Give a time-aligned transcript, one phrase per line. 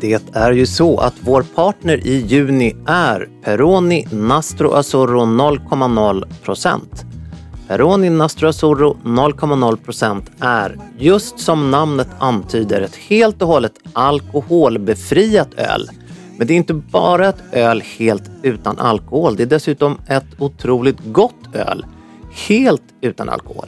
[0.00, 6.80] Det är ju så att vår partner i juni är Peroni Nastro Azzurro 0,0%.
[7.68, 15.90] Peroni Nastro Azzurro 0,0% är, just som namnet antyder, ett helt och hållet alkoholbefriat öl.
[16.38, 20.98] Men det är inte bara ett öl helt utan alkohol, det är dessutom ett otroligt
[21.04, 21.86] gott öl.
[22.48, 23.66] Helt utan alkohol.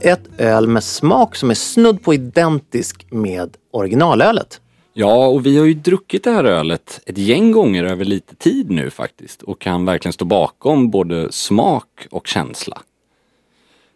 [0.00, 4.61] Ett öl med smak som är snudd på identisk med originalölet.
[4.94, 8.70] Ja, och vi har ju druckit det här ölet ett gäng gånger över lite tid
[8.70, 12.82] nu faktiskt och kan verkligen stå bakom både smak och känsla.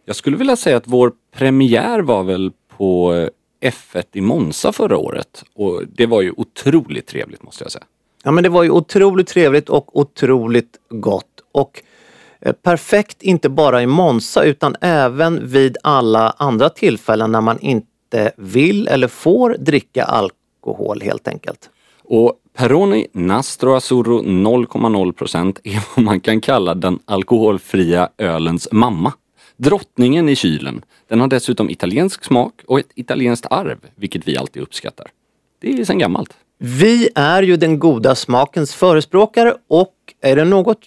[0.05, 3.13] Jag skulle vilja säga att vår premiär var väl på
[3.61, 7.85] eh, F1 i Monza förra året och det var ju otroligt trevligt måste jag säga.
[8.23, 11.41] Ja men det var ju otroligt trevligt och otroligt gott.
[11.51, 11.83] Och
[12.39, 18.31] eh, perfekt inte bara i Monza utan även vid alla andra tillfällen när man inte
[18.37, 20.36] vill eller får dricka alkohol
[21.01, 21.69] helt enkelt.
[22.03, 29.13] Och Peroni Nastro Azzurro 0,0% är vad man kan kalla den alkoholfria ölens mamma.
[29.57, 30.85] Drottningen i kylen.
[31.07, 35.07] Den har dessutom italiensk smak och ett italienskt arv, vilket vi alltid uppskattar.
[35.59, 36.33] Det är sedan gammalt.
[36.57, 40.79] Vi är ju den goda smakens förespråkare och är det något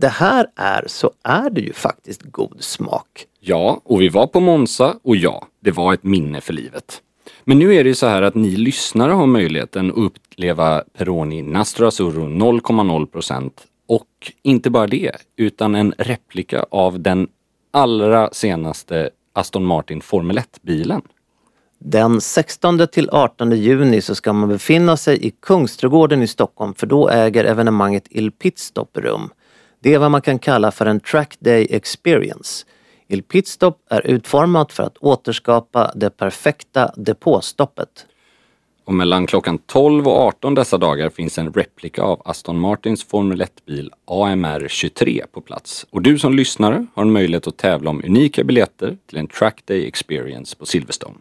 [0.00, 3.26] det här är så är det ju faktiskt god smak.
[3.40, 7.02] Ja, och vi var på Monza och ja, det var ett minne för livet.
[7.44, 11.42] Men nu är det ju så här att ni lyssnare har möjligheten att uppleva Peroni
[11.42, 13.50] Nastro Azzurro 0,0%
[13.88, 17.28] och inte bara det, utan en replika av den
[17.70, 21.02] allra senaste Aston Martin Formel 1-bilen.
[21.78, 26.86] Den 16 till 18 juni så ska man befinna sig i Kungsträdgården i Stockholm för
[26.86, 29.30] då äger evenemanget Il Pitstop rum.
[29.80, 32.66] Det är vad man kan kalla för en track day experience.
[33.10, 38.06] Il Pitstop är utformat för att återskapa det perfekta depåstoppet.
[38.84, 43.42] Och mellan klockan 12 och 18 dessa dagar finns en replika av Aston Martins Formel
[43.42, 45.86] 1-bil AMR 23 på plats.
[45.90, 49.62] Och du som lyssnare har en möjlighet att tävla om unika biljetter till en track
[49.64, 51.16] day experience på Silverstone.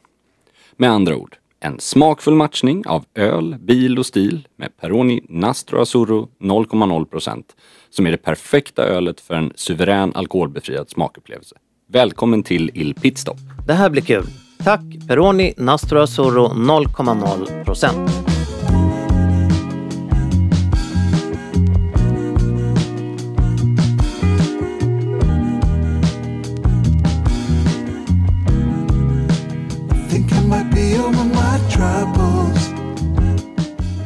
[0.75, 6.29] Med andra ord, en smakfull matchning av öl, bil och stil med Peroni Nastro Azzurro
[6.39, 7.43] 0,0%
[7.89, 11.55] som är det perfekta ölet för en suverän alkoholbefriad smakupplevelse.
[11.89, 13.37] Välkommen till Il Pitstop!
[13.67, 14.25] Det här blir kul.
[14.63, 18.09] Tack Peroni Nastro Azzurro 0,0%.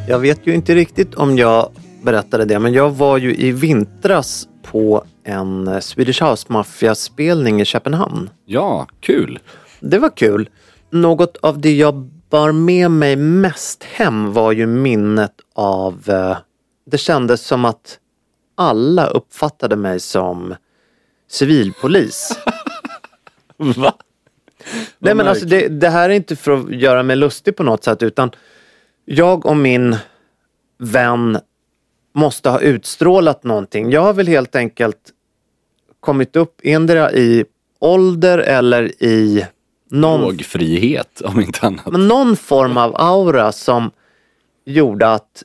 [0.08, 1.68] Jag vet ju inte riktigt om jag
[2.02, 7.64] berättade det, men jag var ju i vintras på en eh, Swedish House Mafia-spelning i
[7.64, 8.30] Köpenhamn.
[8.44, 9.38] Ja, kul!
[9.80, 10.48] Det var kul.
[10.90, 11.94] Något av det jag
[12.30, 16.02] bar med mig mest hem var ju minnet av...
[16.08, 16.36] eh,
[16.86, 17.98] Det kändes som att
[18.54, 20.54] alla uppfattade mig som
[21.30, 22.38] civilpolis.
[23.56, 23.94] Va?
[24.98, 27.84] Nej men alltså det, det här är inte för att göra mig lustig på något
[27.84, 28.30] sätt utan
[29.04, 29.96] jag och min
[30.78, 31.38] vän
[32.12, 33.90] måste ha utstrålat någonting.
[33.90, 35.12] Jag har väl helt enkelt
[36.00, 37.44] kommit upp endera i
[37.78, 39.46] ålder eller i
[39.90, 41.86] någon, Drogfrihet om inte annat.
[41.86, 43.90] men någon form av aura som
[44.64, 45.42] gjorde att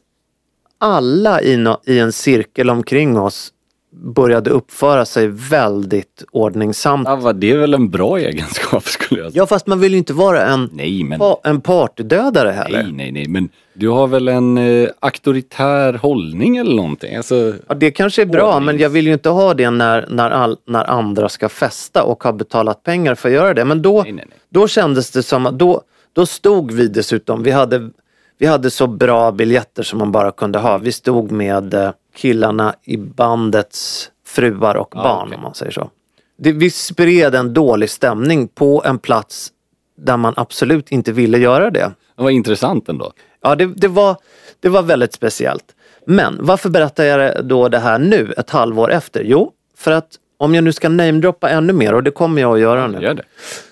[0.78, 3.54] alla i, no, i en cirkel omkring oss
[4.00, 7.08] började uppföra sig väldigt ordningsamt.
[7.24, 9.42] Ja, det är väl en bra egenskap skulle jag säga.
[9.42, 11.20] Ja fast man vill ju inte vara en, Nej, men...
[11.20, 12.84] pa, en partydödare heller.
[12.84, 17.16] Nej, nej, nej, men du har väl en eh, auktoritär hållning eller någonting?
[17.16, 20.06] Alltså, Ja, det kanske är bra Ordnings- men jag vill ju inte ha det när,
[20.10, 23.66] när, all, när andra ska festa och har betalat pengar för att göra det.
[23.66, 24.38] Men då, Nej, nej, nej.
[24.50, 25.82] då kändes det som att då,
[26.14, 27.90] då stod vi dessutom, vi hade,
[28.38, 30.78] vi hade så bra biljetter som man bara kunde ha.
[30.78, 35.36] Vi stod med eh, killarna i bandets fruar och barn okej.
[35.36, 35.90] om man säger så.
[36.38, 39.52] Det, vi spred en dålig stämning på en plats
[39.98, 41.92] där man absolut inte ville göra det.
[42.16, 43.12] det var intressant ändå.
[43.42, 44.16] Ja, det, det, var,
[44.60, 45.76] det var väldigt speciellt.
[46.06, 49.24] Men varför berättar jag då det här nu, ett halvår efter?
[49.24, 52.60] Jo, för att om jag nu ska namedroppa ännu mer, och det kommer jag att
[52.60, 53.24] göra nu, Gör det.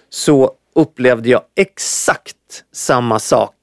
[0.10, 2.36] så upplevde jag exakt
[2.74, 3.56] samma sak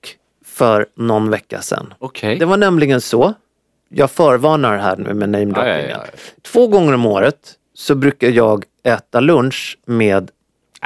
[0.44, 1.94] för någon vecka sedan.
[1.98, 2.38] Okej.
[2.38, 3.34] Det var nämligen så,
[3.94, 6.00] jag förvarnar här nu med namedroppingen.
[6.42, 10.30] Två gånger om året så brukar jag äta lunch med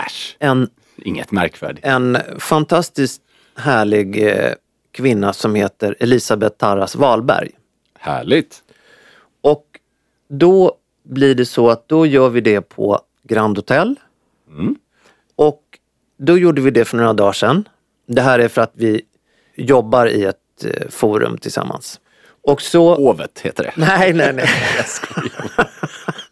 [0.07, 1.87] Äsch, en inget märkvärdigt.
[1.87, 3.23] en fantastiskt
[3.57, 4.53] härlig eh,
[4.91, 7.51] kvinna som heter Elisabeth Tarras Wahlberg.
[7.99, 8.63] Härligt.
[9.41, 9.65] Och
[10.29, 13.95] då blir det så att då gör vi det på Grand Hotel.
[15.37, 15.63] Och
[16.19, 17.69] då gjorde vi det för några dagar sedan.
[18.07, 19.03] Det här är för att vi
[19.55, 22.01] jobbar i ett eh, forum tillsammans.
[22.47, 22.95] Och så...
[22.95, 23.73] Hovet heter det.
[23.77, 24.49] Nej, nej, nej.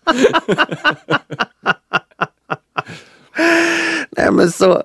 [4.17, 4.83] nej, men så,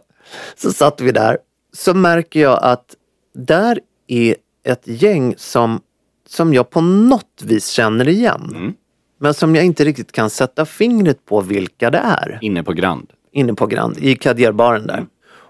[0.56, 1.38] så satt vi där.
[1.74, 2.96] Så märker jag att
[3.36, 5.82] där är ett gäng som,
[6.28, 8.74] som jag på något vis känner igen.
[9.20, 12.40] Men som jag inte riktigt kan sätta fingret på vilka det är.
[12.42, 13.10] Inne på Grand.
[13.32, 15.06] Inne på Grand, i Kadierbaren där.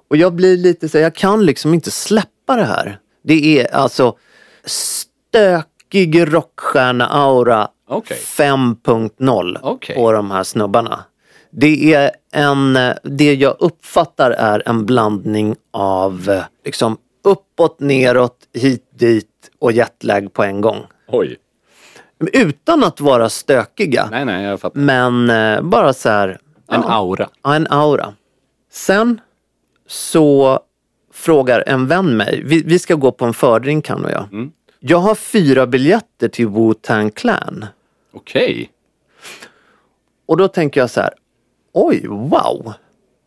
[0.10, 3.00] Och jag blir lite så jag kan liksom inte släppa det här.
[3.24, 4.18] Det är alltså
[5.90, 8.18] stökig rockstjärna-aura Okej.
[8.18, 9.96] 5.0 Okej.
[9.96, 11.04] på de här snubbarna.
[11.52, 19.28] Det är en, det jag uppfattar är en blandning av liksom uppåt, neråt, hit, dit
[19.60, 20.78] och jetlag på en gång.
[21.08, 21.38] Oj.
[22.34, 24.08] Utan att vara stökiga.
[24.12, 24.80] Nej, nej, jag fattar.
[24.80, 26.30] Men eh, bara så här.
[26.72, 26.92] En ja.
[26.92, 27.30] aura.
[27.44, 28.14] Ja, en aura.
[28.72, 29.22] Sen
[29.88, 30.60] så
[31.14, 34.52] frågar en vän mig, vi, vi ska gå på en fördrink han och jag.
[34.80, 37.66] Jag har fyra biljetter till Wu-Tang Clan.
[38.12, 38.72] Okej.
[40.26, 41.14] Och då tänker jag så här,
[41.74, 42.74] oj, wow.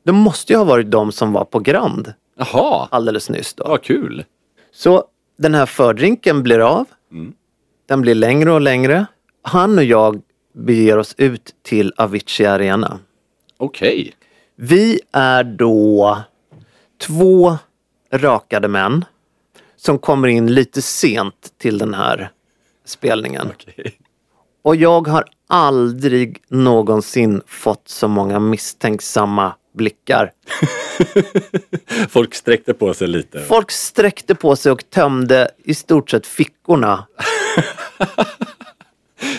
[0.05, 3.65] Det måste ju ha varit de som var på Grand Jaha, alldeles nyss då.
[3.69, 4.25] vad kul.
[4.73, 5.05] Så
[5.39, 6.87] den här fördrinken blir av.
[7.87, 9.07] Den blir längre och längre.
[9.43, 10.21] Han och jag
[10.55, 12.99] beger oss ut till Avicii Arena.
[13.57, 14.15] Okej.
[14.57, 16.19] Vi är då
[17.07, 17.57] två
[18.13, 19.05] rakade män
[19.85, 22.31] som kommer in lite sent till den här
[22.85, 23.49] spelningen.
[23.55, 23.99] Okej.
[24.63, 30.33] Och jag har aldrig någonsin fått så många misstänksamma blickar.
[32.09, 33.41] Folk sträckte på sig lite.
[33.41, 37.07] Folk sträckte på sig och tömde i stort sett fickorna.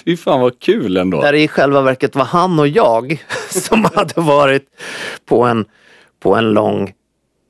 [0.05, 1.21] Fy fan vad kul ändå.
[1.21, 4.67] Där det i själva verket var han och jag som hade varit
[5.25, 5.65] på en,
[6.19, 6.93] på en lång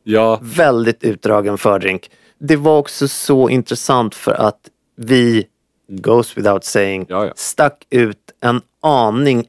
[0.04, 2.10] Ja, väldigt utdragen fördrink.
[2.48, 4.60] Det var också så intressant för att
[4.96, 5.48] vi,
[5.88, 7.34] goes without saying, Ja, ja.
[7.36, 9.46] stack ut en aning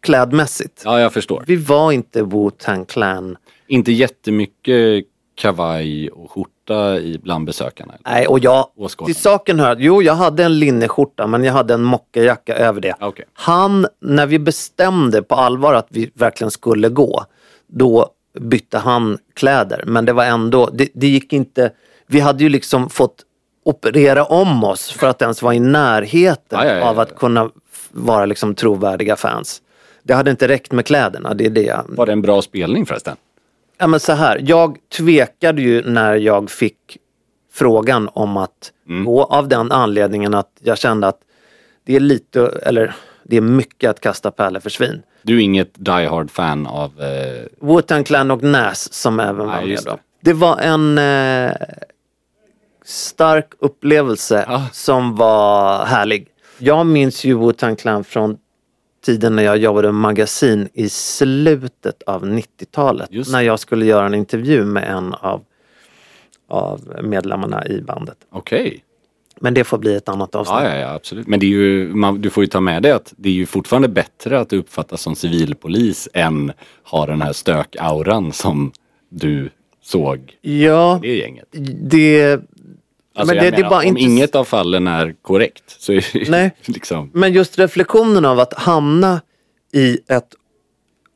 [0.00, 0.82] klädmässigt.
[0.84, 1.44] ja, jag förstår.
[1.46, 3.36] Vi var inte Wu-Tang Clan.
[3.66, 5.04] Inte jättemycket
[5.34, 7.92] kavaj och skjorta i bland besökarna.
[7.92, 8.14] eller?
[8.18, 9.14] Nej, och jag, Åskådarna.
[9.14, 12.94] till saken hör, jo jag hade en linneskjorta men jag hade en mockajacka över det.
[13.00, 13.24] Okej.
[13.32, 17.24] Han, när vi bestämde på allvar att vi verkligen skulle gå,
[17.66, 18.08] då
[18.40, 19.84] bytte han kläder.
[19.86, 21.70] Men det var ändå, det, det gick inte,
[22.08, 23.24] vi hade ju liksom fått
[23.64, 27.50] operera om oss för att ens vara i närheten Ja, ja, ja, av att kunna
[27.90, 29.62] vara liksom trovärdiga fans.
[30.02, 32.86] Det hade inte räckt med kläderna, det är det jag Var det en bra spelning
[32.86, 33.16] förresten?
[33.78, 36.76] Ja men så här, jag tvekade ju när jag fick
[37.52, 38.72] frågan om att
[39.04, 41.18] gå av den anledningen att jag kände att
[41.84, 45.02] det är lite, eller det är mycket att kasta pärlor för svin.
[45.22, 47.00] Du är inget Die Hard fan av...
[47.00, 49.90] Eh, Wu-Tang Clan och Nas som även var med då.
[49.90, 49.98] det.
[50.20, 51.52] Det var en eh,
[52.88, 54.66] stark upplevelse Ja.
[54.72, 56.26] som var härlig.
[56.58, 58.36] Jag minns ju Wu-Tang Clan från
[59.04, 63.08] tiden när jag jobbade med magasin i slutet av 90-talet.
[63.12, 65.42] Just När jag skulle göra en intervju med en av,
[66.48, 68.16] av medlemmarna i bandet.
[68.30, 68.84] Okej.
[69.40, 70.56] Men det får bli ett annat avsnitt.
[70.62, 71.26] Ja, ja, ja, absolut.
[71.26, 73.46] Men det är ju, man, du får ju ta med dig att det är ju
[73.46, 76.52] fortfarande bättre att uppfattas som civilpolis än
[76.84, 78.72] ha den här stök-auran som
[79.08, 79.50] du
[79.82, 81.48] såg Ja, det gänget.
[81.90, 82.40] det...
[83.18, 85.92] Alltså Men det- det är menar, bara om inte- inget av fallen är korrekt så
[85.92, 86.50] är det Nej.
[86.66, 87.10] liksom...
[87.14, 89.20] Men just reflektionen av att hamna
[89.72, 90.28] i ett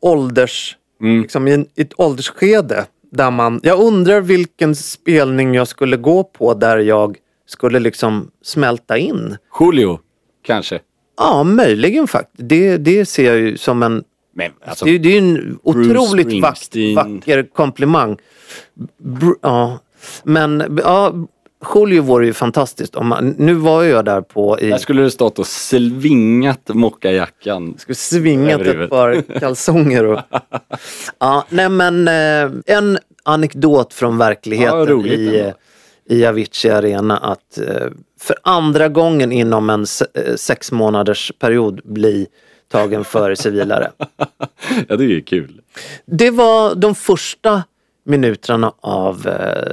[0.00, 0.76] ålders...
[1.00, 1.22] Mm.
[1.22, 3.60] Liksom i, en, i ett åldersskede där man...
[3.62, 7.16] Jag undrar vilken spelning jag skulle gå på där jag
[7.46, 9.36] skulle liksom smälta in.
[9.60, 9.98] Julio,
[10.46, 10.80] kanske.
[11.16, 12.48] Ja, möjligen faktiskt.
[12.48, 14.04] Det, det ser jag ju som en...
[14.34, 16.58] Men alltså, det, är- det är ju en otroligt vack,
[16.96, 18.16] vacker komplimang.
[19.02, 19.78] Br- ja,
[20.24, 21.14] men ja,
[21.74, 22.94] Julio vore ju fantastiskt.
[22.96, 24.70] Om man, nu var jag där på i...
[24.70, 27.74] där skulle det stått och svingat mockajackan.
[27.78, 30.04] skulle svingat ett par kalsonger.
[30.04, 30.20] Och...
[31.18, 35.52] ja, nej men eh, en anekdot från verkligheten Ja, roligt i, ändå.
[36.08, 37.86] i Avicii Arena att eh,
[38.20, 42.26] för andra gången inom en se- eh, sex månaders period bli
[42.72, 43.90] tagen för civilare.
[44.88, 45.60] Ja, det är ju kul.
[46.06, 47.62] Det var de första
[48.04, 49.72] minuterna av eh,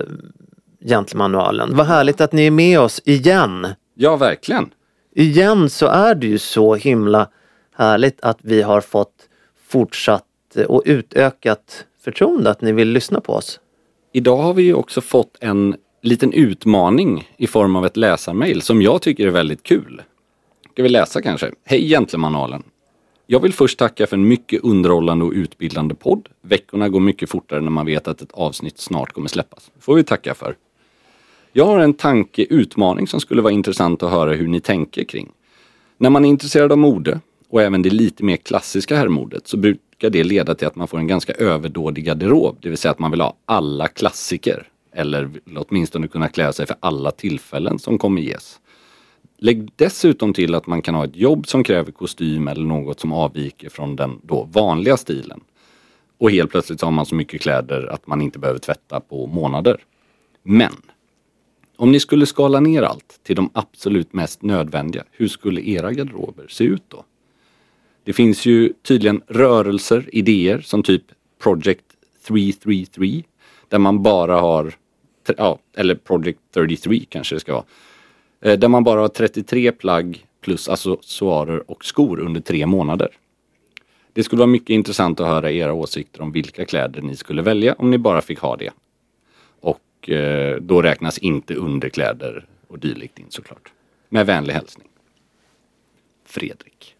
[0.85, 1.75] Gentlemanualen.
[1.75, 3.67] Vad härligt att ni är med oss igen.
[3.95, 4.69] Ja, verkligen.
[5.15, 7.27] Igen så är det ju så himla
[7.75, 9.13] härligt att vi har fått
[9.67, 10.23] fortsatt
[10.55, 13.59] eh, och utökat förtroende att ni vill lyssna på oss.
[14.13, 18.81] Idag har vi ju också fått en liten utmaning i form av ett läsarmail som
[18.81, 20.01] jag tycker är väldigt kul.
[20.71, 21.51] Ska vi läsa kanske?
[21.65, 22.63] Hej Gentlemanualen!
[23.31, 26.29] Jag vill först tacka för en mycket underhållande och utbildande podd.
[26.41, 29.71] Veckorna går mycket fortare när man vet att ett avsnitt snart kommer släppas.
[29.79, 30.55] får vi tacka för.
[31.51, 35.31] Jag har en tankeutmaning som skulle vara intressant att höra hur ni tänker kring.
[35.97, 40.09] När man är intresserad av mode och även det lite mer klassiska herrmodet så brukar
[40.09, 42.57] det leda till att man får en ganska överdådig garderob.
[42.61, 44.67] Det vill säga att man vill ha alla klassiker.
[44.93, 48.59] Eller åtminstone kunna klä sig för alla tillfällen som kommer ges.
[49.37, 53.13] Lägg dessutom till att man kan ha ett jobb som kräver kostym eller något som
[53.13, 55.41] avviker från den då vanliga stilen.
[56.17, 59.83] Och helt plötsligt har man så mycket kläder att man inte behöver tvätta på månader.
[60.43, 60.73] Men
[61.79, 66.47] om ni skulle skala ner allt till de absolut mest nödvändiga, hur skulle era garderober
[66.49, 67.05] se ut då?
[68.03, 71.03] Det finns ju tydligen rörelser, idéer som typ
[71.43, 71.85] Project
[72.27, 73.23] 333
[73.69, 74.73] där man bara har,
[75.37, 77.65] ja, eller Project 33 kanske det ska vara.
[78.41, 83.09] Eh, där man bara har 33 plagg plus accessoarer och skor under tre månader.
[84.13, 87.73] Det skulle vara mycket intressant att höra era åsikter om vilka kläder ni skulle välja
[87.73, 88.71] om ni bara fick ha det.
[89.99, 93.71] Och eh, då räknas inte underkläder och dylikt in såklart.
[94.09, 94.87] Med vänlig hälsning.
[96.25, 96.95] Fredrik.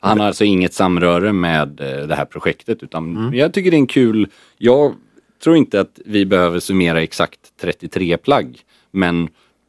[0.00, 3.78] Han har alltså inget samröre med eh, det här projektet utan jag tycker det är
[3.78, 4.94] en kul, jag
[5.42, 8.60] tror inte att vi behöver summera exakt 33 plagg.
[8.90, 9.28] Men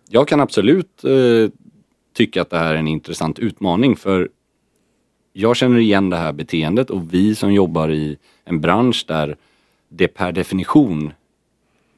[0.10, 1.50] jag kan absolut eh,
[2.14, 4.30] tycka att det här är en intressant utmaning för
[5.34, 9.38] jag känner igen det här beteendet och vi som jobbar i en bransch där
[9.90, 11.14] det per definition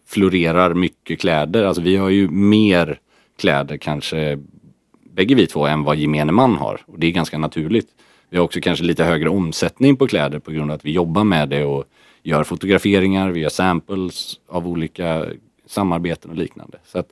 [0.07, 1.63] florerar mycket kläder.
[1.63, 2.99] Alltså vi har ju mer
[3.39, 4.39] kläder kanske
[5.17, 6.81] bägge vi två än vad gemene man har.
[6.85, 7.87] Och det är ganska naturligt.
[8.29, 11.23] Vi har också kanske lite högre omsättning på kläder på grund av att vi jobbar
[11.23, 11.85] med det och
[12.23, 15.25] gör fotograferingar, vi gör samples av olika
[15.65, 16.77] samarbeten och liknande.
[16.85, 17.09] Så att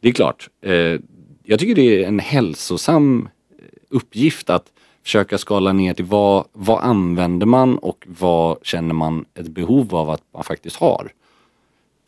[0.00, 1.00] det är klart, eh,
[1.44, 4.66] jag tycker det är en hälsosam eh, uppgift att
[5.02, 10.10] försöka skala ner till vad, vad använder man och vad känner man ett behov av
[10.10, 11.12] att man faktiskt har.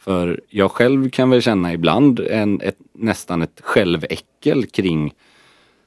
[0.05, 5.15] För jag själv kan väl känna ibland en, ett, nästan ett själväckel kring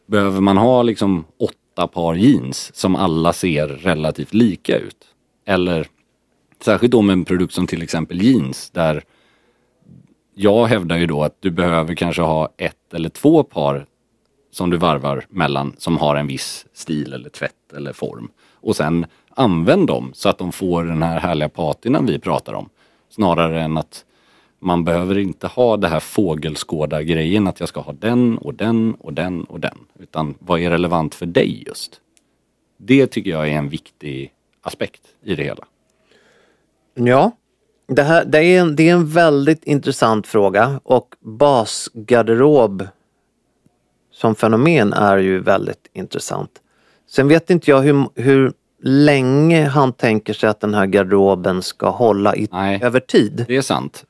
[0.08, 5.08] Behöver man ha liksom åtta par jeans som alla ser relativt lika ut?
[5.46, 5.88] Eller
[6.62, 9.04] särskilt då med en produkt som till exempel jeans där
[10.34, 13.86] jag hävdar ju då att du behöver kanske ha ett eller två par
[14.52, 18.32] som du varvar mellan som har en viss stil eller tvätt eller form.
[18.54, 22.70] Och sen använd dem så att de får den här härliga patinan vi pratar om.
[23.10, 24.06] Snarare än att
[24.60, 29.14] man behöver inte ha det här fågelskåda-grejen att jag ska ha den och den och
[29.14, 29.78] den och den.
[30.00, 32.02] Utan vad är relevant för dig just?
[32.78, 35.66] Det tycker jag är en viktig aspekt i det hela.
[36.94, 37.32] Ja,
[37.88, 42.88] det, här, det, är en, det är en väldigt intressant fråga och basgarderob
[44.12, 46.52] som fenomen är ju väldigt intressant.
[47.10, 51.90] Sen vet inte jag hur, hur länge han tänker sig att den här garderoben ska
[51.90, 52.80] hålla i, Nej.
[52.84, 53.46] över tid.
[53.48, 54.06] Det är sant.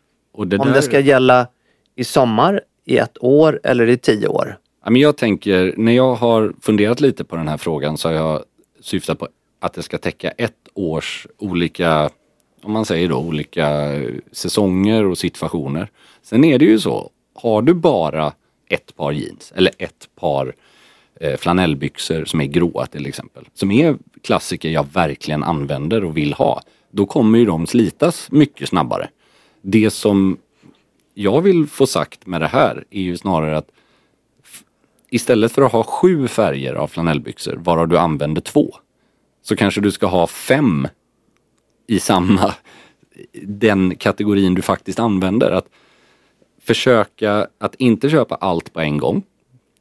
[0.45, 0.73] Det Om där...
[0.73, 1.47] det ska gälla
[1.95, 4.57] i sommar, i ett år eller i tio år.
[4.83, 8.15] Ja, men jag tänker, när jag har funderat lite på den här frågan så har
[8.15, 8.43] jag
[8.81, 9.27] syftat på
[9.59, 12.09] att det ska täcka ett års olika,
[12.63, 13.91] om man säger då, olika
[14.31, 15.89] säsonger och situationer.
[16.23, 18.33] Sen är det ju så, har du bara
[18.69, 20.53] ett par jeans eller ett par
[21.19, 26.33] eh, flanellbyxor som är gråa till exempel, som är klassiker jag verkligen använder och vill
[26.33, 26.61] ha.
[26.91, 29.09] då kommer ju de slitas mycket snabbare.
[29.69, 30.37] Det som
[31.13, 33.71] jag vill få sagt med det här är ju snarare att
[35.09, 38.75] istället för att ha sju färger av flanellbyxor varav du använder två
[39.41, 40.87] så kanske du ska ha fem
[41.87, 42.53] i samma
[43.43, 45.51] den kategorin du faktiskt använder.
[45.51, 45.69] Att
[46.61, 49.23] försöka att inte köpa allt på en gång.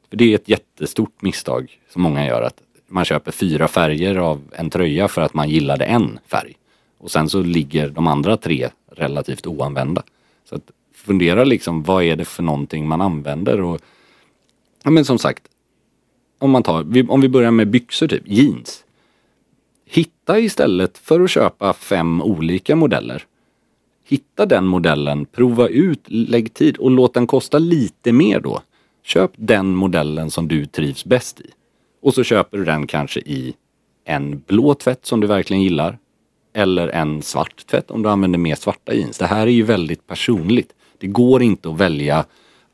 [0.09, 2.41] För det är ett jättestort misstag som många gör.
[2.41, 6.53] Att man köper fyra färger av en tröja för att man gillade en färg.
[6.97, 10.03] Och sen så ligger de andra tre relativt oanvända.
[10.49, 13.61] Så att fundera liksom, vad är det för någonting man använder?
[13.61, 13.81] Och,
[14.83, 15.43] ja, men som sagt,
[16.39, 18.83] om, man tar, om vi börjar med byxor typ, jeans.
[19.85, 23.25] Hitta istället för att köpa fem olika modeller.
[24.05, 28.61] Hitta den modellen, prova ut, lägg tid och låt den kosta lite mer då.
[29.03, 31.49] Köp den modellen som du trivs bäst i.
[32.01, 33.53] Och så köper du den kanske i
[34.05, 35.97] en blå tvätt som du verkligen gillar.
[36.57, 39.17] Eller en svart tvätt om du använder mer svarta jeans.
[39.17, 40.73] Det här är ju väldigt personligt.
[40.97, 42.25] Det går inte att välja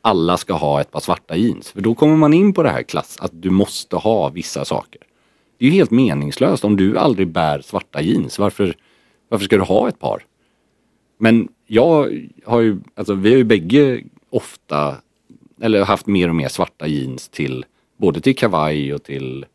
[0.01, 1.71] alla ska ha ett par svarta jeans.
[1.71, 5.01] För då kommer man in på det här klass att du måste ha vissa saker.
[5.57, 8.39] Det är ju helt meningslöst om du aldrig bär svarta jeans.
[8.39, 8.73] Varför,
[9.29, 10.25] varför ska du ha ett par?
[11.19, 14.95] Men jag har ju, alltså vi har ju bägge ofta,
[15.61, 17.65] eller haft mer och mer svarta jeans till,
[17.97, 19.45] både till kavaj och till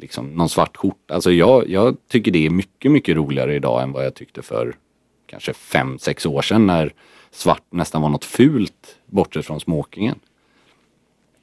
[0.00, 1.14] liksom någon svart skjorta.
[1.14, 4.76] Alltså jag, jag tycker det är mycket, mycket roligare idag än vad jag tyckte för
[5.26, 6.92] kanske fem, sex år sedan när
[7.30, 10.18] svart nästan var något fult bortsett från smokingen.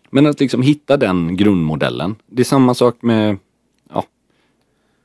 [0.09, 2.15] Men att liksom hitta den grundmodellen.
[2.25, 3.37] Det är samma sak med
[3.89, 4.03] ja,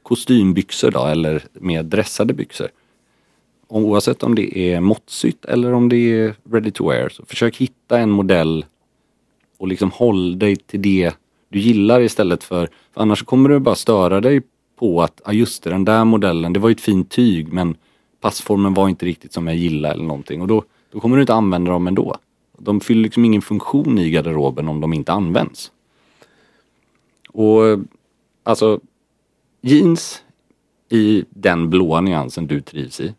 [0.03, 2.69] kostymbyxor då eller mer dressade byxor.
[3.69, 7.99] Oavsett om det är måttsytt eller om det är ready to wear så försök hitta
[7.99, 8.65] en modell
[9.59, 11.15] och liksom håll dig till det
[11.53, 14.43] du gillar istället för, för annars kommer du bara störa dig
[14.77, 17.77] på att, ja just det, den där modellen, det var ju ett fint tyg men
[18.21, 21.35] passformen var inte riktigt som jag gillade eller någonting och då, då kommer du inte
[21.35, 22.17] använda dem ändå.
[22.59, 25.73] De fyller liksom ingen funktion i garderoben om de inte används.
[27.29, 27.63] Och
[28.43, 28.81] alltså
[29.61, 30.23] jeans
[30.89, 33.15] i den blåa nyansen du trivs i.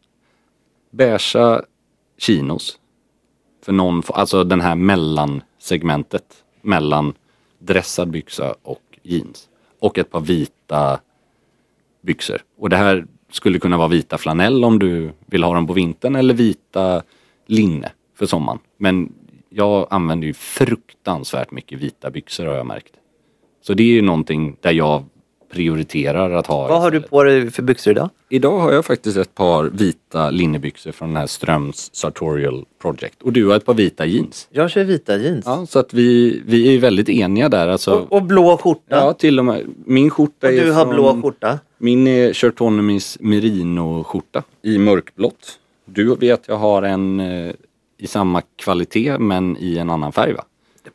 [0.92, 1.62] Beiga
[2.18, 2.80] chinos.
[3.66, 7.14] För någon, alltså den här mellansegmentet mellan
[7.66, 9.50] dressad byxa och jeans.
[9.80, 11.00] Och ett par vita
[12.02, 12.42] byxor.
[12.58, 16.16] Och det här skulle kunna vara vita flanell om du vill ha dem på vintern
[16.16, 17.04] eller vita
[17.46, 18.60] linne för sommaren.
[18.78, 19.14] Men
[19.50, 22.94] jag använder ju fruktansvärt mycket vita byxor har jag märkt.
[23.62, 25.06] Så det är ju någonting där jag
[25.54, 26.68] prioriterar att ha.
[26.68, 28.10] Vad har du på dig för byxor idag?
[28.30, 33.22] Idag har jag faktiskt ett par vita linnebyxor från den här Ströms Sartorial Project.
[33.22, 34.48] Och du har ett par vita jeans.
[34.52, 35.46] Jag kör vita jeans.
[35.46, 37.68] Ja, så att vi, vi är ju väldigt eniga där.
[37.68, 38.82] Alltså, Och, och blå skjorta.
[38.96, 39.62] ja, till och med.
[39.86, 41.60] Min skjorta och är du har från, blå skjorta.
[41.78, 45.60] Min är Shirtonomis merino-skjorta i mörkblått.
[45.86, 47.54] Du vet jag har en eh,
[47.98, 50.44] i samma kvalitet men i en annan färg va?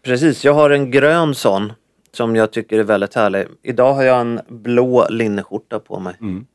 [0.03, 1.73] Precis, jag har en grön sån
[2.19, 3.47] som jag tycker är väldigt härlig.
[3.63, 6.15] Idag har jag en blå linneskjorta på mig.
[6.21, 6.47] Mm.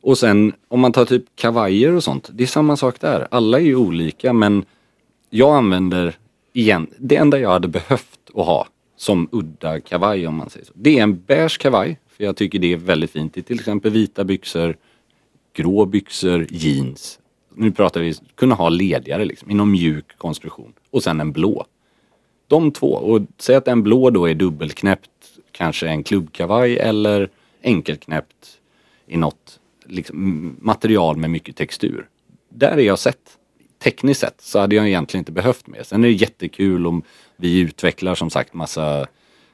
[0.00, 2.30] Och sen om man tar typ kavajer och sånt.
[2.32, 3.28] Det är samma sak där.
[3.30, 4.64] Alla är ju olika men
[5.30, 6.18] jag använder
[6.52, 10.72] igen, det enda jag hade behövt att ha som udda kavaj om man säger så.
[10.76, 11.98] Det är en beige kavaj.
[12.08, 13.34] För jag tycker det är väldigt fint.
[13.34, 14.76] Det är till exempel vita byxor,
[15.52, 17.18] grå byxor, jeans.
[17.54, 20.72] Nu pratar vi kunna ha ledigare liksom, i någon mjuk konstruktion.
[20.90, 21.66] Och sen en blå.
[22.50, 22.92] De två.
[22.92, 25.10] Och säg att en blå då är dubbelknäppt,
[25.52, 27.28] kanske en klubbkavaj eller
[27.62, 28.58] enkelknäppt
[29.06, 32.06] i något liksom, material med mycket textur.
[32.48, 33.36] Där är jag sett.
[33.82, 35.82] Tekniskt sett så hade jag egentligen inte behövt mer.
[35.82, 37.02] Sen är det jättekul om
[37.36, 39.06] vi utvecklar som sagt massa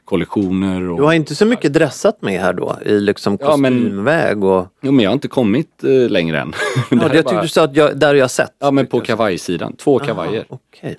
[0.05, 0.89] kollektioner.
[0.91, 0.97] Och...
[0.99, 4.67] Du har inte så mycket dressat med här då i liksom Ja, men- kostymväg och...
[4.83, 6.53] Jo men jag har inte kommit eh, längre än.
[6.77, 8.55] Ja, jag är tyckte bara- du sa att jag, där har jag sett.
[8.59, 9.77] Ja men på kavajsidan.
[9.77, 10.45] Två kavajer.
[10.51, 10.97] Aha, Okej.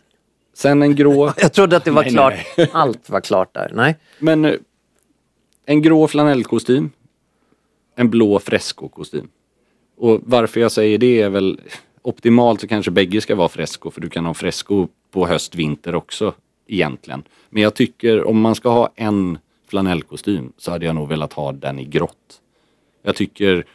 [0.58, 1.34] Sen en grå.
[1.38, 2.34] Jag trodde att det var Nej, klart.
[2.58, 3.72] nej, Allt var klart där.
[3.74, 3.96] Nej.
[4.20, 4.54] Men eh,
[5.65, 6.89] en grå flanellkostym.
[7.96, 9.28] En blå fresco-kostym.
[9.98, 11.62] Och varför jag säger det är väl
[12.02, 15.96] optimalt så kanske bägge ska vara fresco för du kan ha fresco på höst, vinter
[15.96, 16.34] också
[16.67, 17.24] egentligen.
[17.50, 21.52] Men jag tycker om man ska ha en flanellkostym så hade jag nog velat ha
[21.52, 22.41] den i grått.
[23.04, 23.65] Jag tycker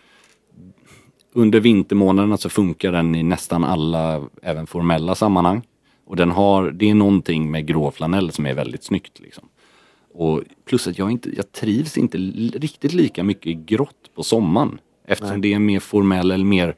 [1.32, 5.62] under vintermånaderna så funkar den i nästan alla, även formella sammanhang.
[6.04, 9.48] Och den har, det är någonting med grå flanell som är väldigt snyggt liksom.
[10.14, 12.18] Och plus att jag inte, jag trivs inte
[12.58, 14.80] riktigt lika mycket i grått på sommaren.
[15.06, 16.76] Eftersom det är mer formell eller mer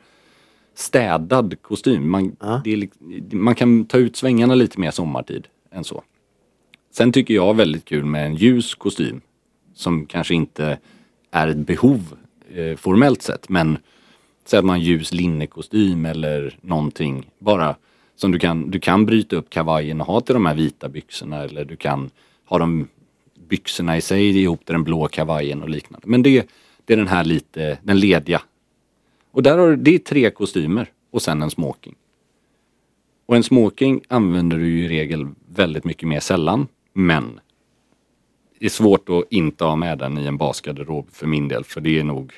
[0.75, 2.11] städad kostym.
[2.11, 2.89] Man, det är,
[3.35, 6.03] man kan ta ut svängarna lite mer sommartid än så.
[6.93, 9.21] Sen tycker jag väldigt kul med en ljus kostym.
[9.75, 10.79] Som kanske inte
[11.31, 12.17] är ett behov
[12.55, 13.79] eh, formellt sett men
[14.45, 17.31] säg att man har ljus linnekostym eller någonting.
[17.39, 17.77] Bara
[18.17, 21.43] som du kan, du kan bryta upp kavajen och ha till de här vita byxorna
[21.43, 22.11] eller du kan
[22.45, 22.89] ha de
[23.49, 26.07] byxorna i sig ihop till den blå kavajen och liknande.
[26.09, 26.49] Men det,
[26.85, 28.43] det är den här lite, den lediga.
[29.31, 31.95] Och där har du, det är tre kostymer och sen en smoking.
[33.27, 36.69] Och en smoking använder du ju i regel väldigt mycket mer sällan.
[36.93, 37.41] Men
[38.59, 41.65] det är svårt att inte ha med den i en basgarderob för min del.
[41.65, 42.33] För det är nog...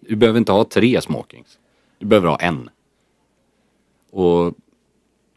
[0.00, 1.58] Du behöver inte ha tre smokings.
[1.98, 2.70] Du behöver ha en.
[4.10, 4.54] Och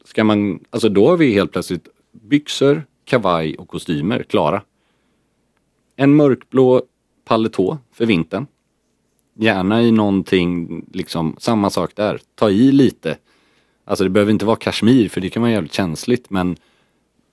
[0.08, 0.60] ska man...
[0.70, 4.62] Alltså då har vi helt plötsligt byxor, kavaj och kostymer klara.
[5.96, 6.82] En mörkblå
[7.26, 8.48] paletå för vintern.
[9.34, 12.20] Gärna i någonting, liksom samma sak där.
[12.36, 13.18] Ta i lite.
[13.86, 16.56] Alltså det behöver inte vara kashmir för det kan vara jävligt känsligt men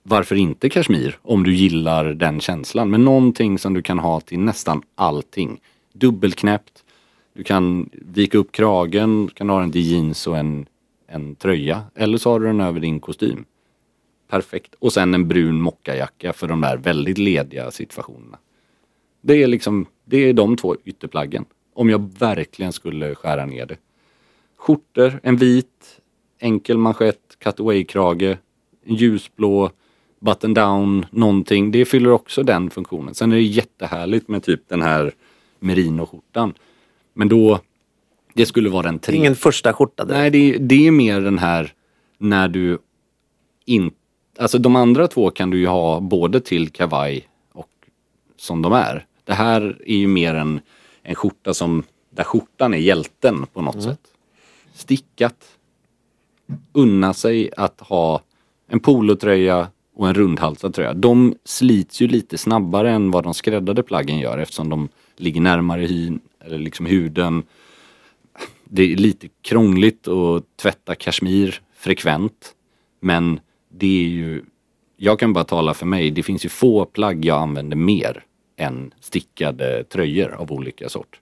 [0.03, 2.89] varför inte kashmir om du gillar den känslan.
[2.89, 5.59] Men någonting som du kan ha till nästan allting.
[5.93, 6.83] Dubbelknäppt.
[7.33, 10.65] Du kan vika upp kragen, du kan ha den till jeans och en,
[11.07, 11.83] en tröja.
[11.95, 13.45] Eller så har du den över din kostym.
[14.27, 14.75] Perfekt.
[14.79, 18.37] Och sen en brun mockajacka för de där väldigt lediga situationerna.
[19.21, 21.45] Det är liksom, det är de två ytterplaggen.
[21.73, 23.77] Om jag verkligen skulle skära ner det.
[24.57, 25.99] Skjortor, en vit,
[26.39, 28.37] enkel manschett, cutaway-krage,
[28.85, 29.71] en ljusblå,
[30.19, 31.71] button down, någonting.
[31.71, 33.15] Det fyller också den funktionen.
[33.15, 35.13] Sen är det jättehärligt med typ den här
[35.59, 36.53] merino-skjortan.
[37.13, 37.59] Men då,
[38.35, 39.15] det skulle vara den tre.
[39.15, 40.19] Ingen första skjorta direkt.
[40.19, 41.73] Nej, det, det är mer den här
[42.17, 42.77] när du
[43.65, 43.97] inte...
[44.37, 47.69] Alltså de andra två kan du ju ha både till kavaj och
[48.37, 49.05] som de är.
[49.23, 50.59] Det här är ju mer en,
[51.03, 54.01] en skjorta som, där skjortan är hjälten på något sätt.
[54.73, 55.57] Stickat.
[56.73, 58.21] Unna sig att ha
[58.67, 60.93] en polotröja och en rundhalsad tröja.
[60.93, 65.81] De slits ju lite snabbare än vad de skräddade plaggen gör eftersom de ligger närmare
[65.81, 67.43] hyn, eller liksom huden.
[68.63, 72.55] Det är lite krångligt att tvätta kashmir frekvent.
[72.99, 74.43] Men det är ju,
[74.97, 78.23] jag kan bara tala för mig, det finns ju få plagg jag använder mer
[78.57, 81.19] än stickade tröjor av olika sort.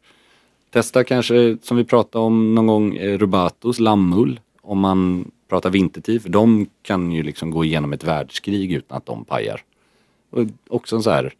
[0.69, 4.39] Testa kanske, som vi pratade om någon gång, eh, Rubatos lammull.
[4.62, 9.06] Om man pratar vintertid, för de kan ju liksom gå igenom ett världskrig utan att
[9.06, 9.62] de pajar.
[10.30, 11.34] Och också en så här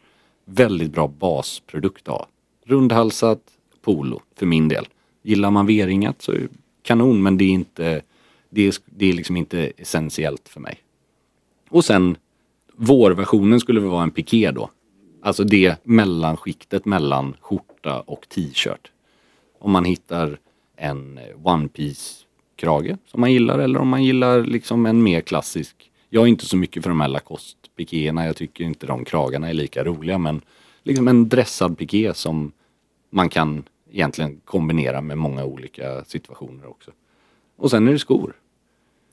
[0.46, 2.28] väldigt bra basprodukt att ha.
[2.66, 3.40] Rundhalsat
[3.82, 4.86] polo, för min del.
[5.24, 6.48] Gillar man V-ringat så är det
[6.82, 8.02] kanon, men det är inte,
[8.50, 10.78] det är, det är liksom inte essentiellt för mig.
[11.70, 12.18] Och sen
[12.76, 14.70] vårversionen skulle väl vara en piké då.
[15.22, 18.92] Alltså det mellanskiktet mellan skjorta och t-shirt.
[19.60, 20.38] Om man hittar
[20.76, 25.92] en one piece krage som man gillar eller om man gillar liksom en mer klassisk.
[26.10, 28.26] Jag är inte så mycket för de här Lacoste pikéerna.
[28.26, 30.42] Jag tycker inte de kragarna är lika roliga men
[30.84, 32.52] liksom en dressad piké som
[33.10, 36.92] man kan egentligen kombinera med många olika situationer också.
[37.56, 38.34] Och sen är det skor.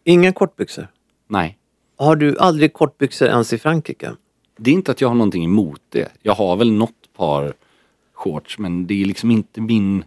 [0.04, 0.86] Inga kortbyxor.
[1.28, 1.58] Nej,
[1.96, 4.12] Har du aldrig kortbyxor ens i Frankrike?
[4.56, 6.08] det är inte att jag har någonting emot det.
[6.22, 7.54] Jag har väl något par
[8.12, 10.04] shorts men det är liksom inte min...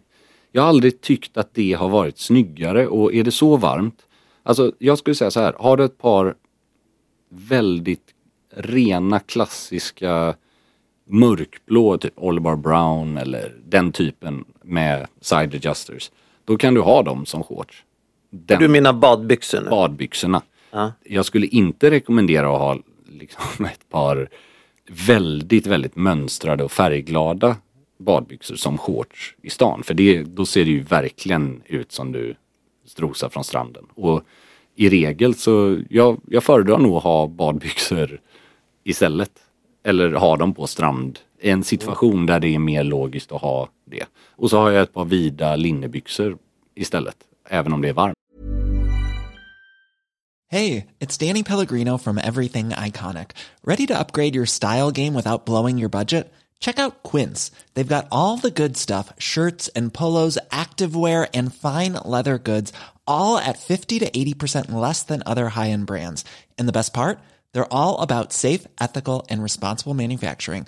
[0.51, 4.05] Jag har aldrig tyckt att det har varit snyggare och är det så varmt.
[4.43, 6.35] Alltså jag skulle säga så här, har du ett par
[7.29, 8.13] väldigt
[8.55, 10.35] rena klassiska
[11.05, 16.11] mörkblå, typ Oliver Brown eller den typen med side adjusters.
[16.45, 17.83] Då kan du ha dem som shorts.
[18.29, 19.69] Den Du menar badbyxor nu?
[19.69, 20.41] badbyxorna.
[20.71, 20.91] Ja.
[21.03, 22.77] Jag skulle inte rekommendera att ha
[23.09, 24.29] liksom ett par
[24.89, 27.55] väldigt, väldigt mönstrade och färgglada
[27.97, 29.83] badbyxor som shorts i stan.
[29.83, 32.35] För det, då ser det ju verkligen ut som du
[32.85, 33.85] strosar från stranden.
[33.95, 34.23] Och
[34.75, 38.19] i regel så, jag, jag föredrar nog att ha badbyxor
[38.83, 39.31] istället.
[39.83, 41.19] Eller ha dem på strand.
[41.45, 44.05] En situation där det är mer logiskt att ha det.
[44.35, 46.37] Och så har jag ett par vida linnebyxor
[46.75, 47.15] istället.
[47.49, 48.15] Även om det är varmt.
[50.51, 53.27] Hej, det är Danny Pellegrino from Everything Iconic.
[53.63, 56.33] Ready to upgrade your style game without blowing your budget?
[56.59, 57.51] Check out Quince.
[57.73, 62.71] They've got all the good stuff shirts and polos, activewear, and fine leather goods,
[63.05, 66.23] all at 50 to 80% less than other high end brands.
[66.57, 67.19] And the best part?
[67.51, 70.67] They're all about safe, ethical, and responsible manufacturing.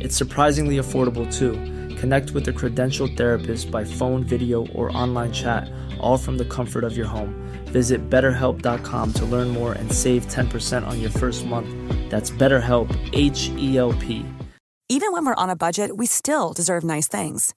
[0.00, 1.52] It's surprisingly affordable too.
[1.96, 6.84] Connect with a credentialed therapist by phone, video, or online chat, all from the comfort
[6.84, 7.34] of your home.
[7.66, 11.68] Visit betterhelp.com to learn more and save 10% on your first month.
[12.10, 14.24] That's BetterHelp, H E L P.
[14.90, 17.54] Even when we're on a budget, we still deserve nice things.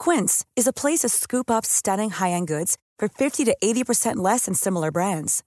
[0.00, 4.46] Quince is a place to scoop up stunning high-end goods for 50 to 80% less
[4.46, 5.44] than similar brands.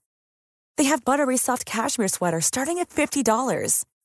[0.77, 3.83] They have buttery soft cashmere sweaters starting at $50,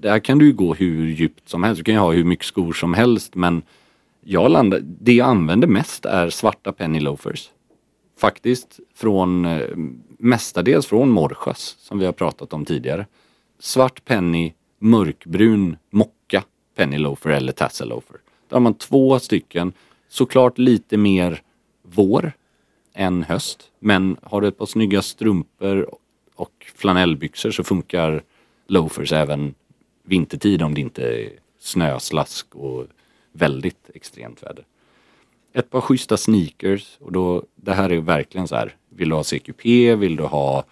[0.00, 1.78] där kan du ju gå hur djupt som helst.
[1.78, 3.62] Du kan ju ha hur mycket skor som helst men
[4.20, 7.50] jag landar, det jag använder mest är svarta penny loafers.
[8.18, 9.76] Faktiskt från, eh,
[10.18, 13.06] mestadels från Morsjös som vi har pratat om tidigare.
[13.58, 16.44] Svart penny, mörkbrun mocka
[16.76, 18.16] penny loafer eller tassel loafer.
[18.48, 19.72] Där har man två stycken,
[20.08, 21.42] såklart lite mer
[21.82, 22.32] vår
[22.94, 23.70] än höst.
[23.78, 25.90] Men har du ett par snygga strumpor
[26.34, 28.22] och flanellbyxor så funkar
[28.66, 29.54] loafers även
[30.06, 32.86] vintertid om det inte är snöslask och
[33.32, 34.64] väldigt extremt väder.
[35.52, 39.24] Ett par schyssta sneakers och då, det här är verkligen så här, vill du ha
[39.24, 39.64] CQP,
[39.96, 40.64] vill du ha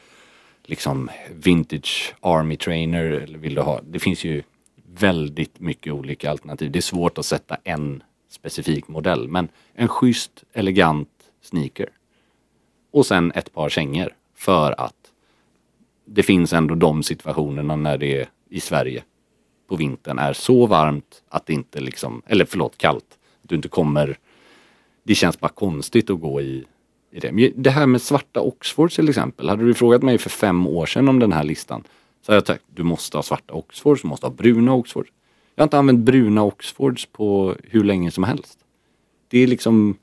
[0.65, 4.43] liksom vintage army trainer eller vill du ha, det finns ju
[4.95, 6.71] väldigt mycket olika alternativ.
[6.71, 11.09] Det är svårt att sätta en specifik modell men en schysst elegant
[11.43, 11.89] sneaker.
[12.91, 15.13] Och sen ett par kängor för att
[16.05, 19.03] det finns ändå de situationerna när det är i Sverige
[19.69, 23.69] på vintern är så varmt att det inte liksom, eller förlåt kallt, att du inte
[23.69, 24.19] kommer,
[25.03, 26.65] det känns bara konstigt att gå i,
[27.11, 27.33] i det.
[27.33, 30.87] Men det här med svarta Oxfords till exempel, hade du frågat mig för fem år
[30.87, 31.85] sedan om den här listan
[32.23, 35.11] så hade jag sagt, du måste ha svarta Oxfords, du måste ha bruna Oxfords.
[35.55, 38.59] Jag har inte använt bruna Oxfords på hur länge som helst.
[39.29, 39.97] Det är liksom,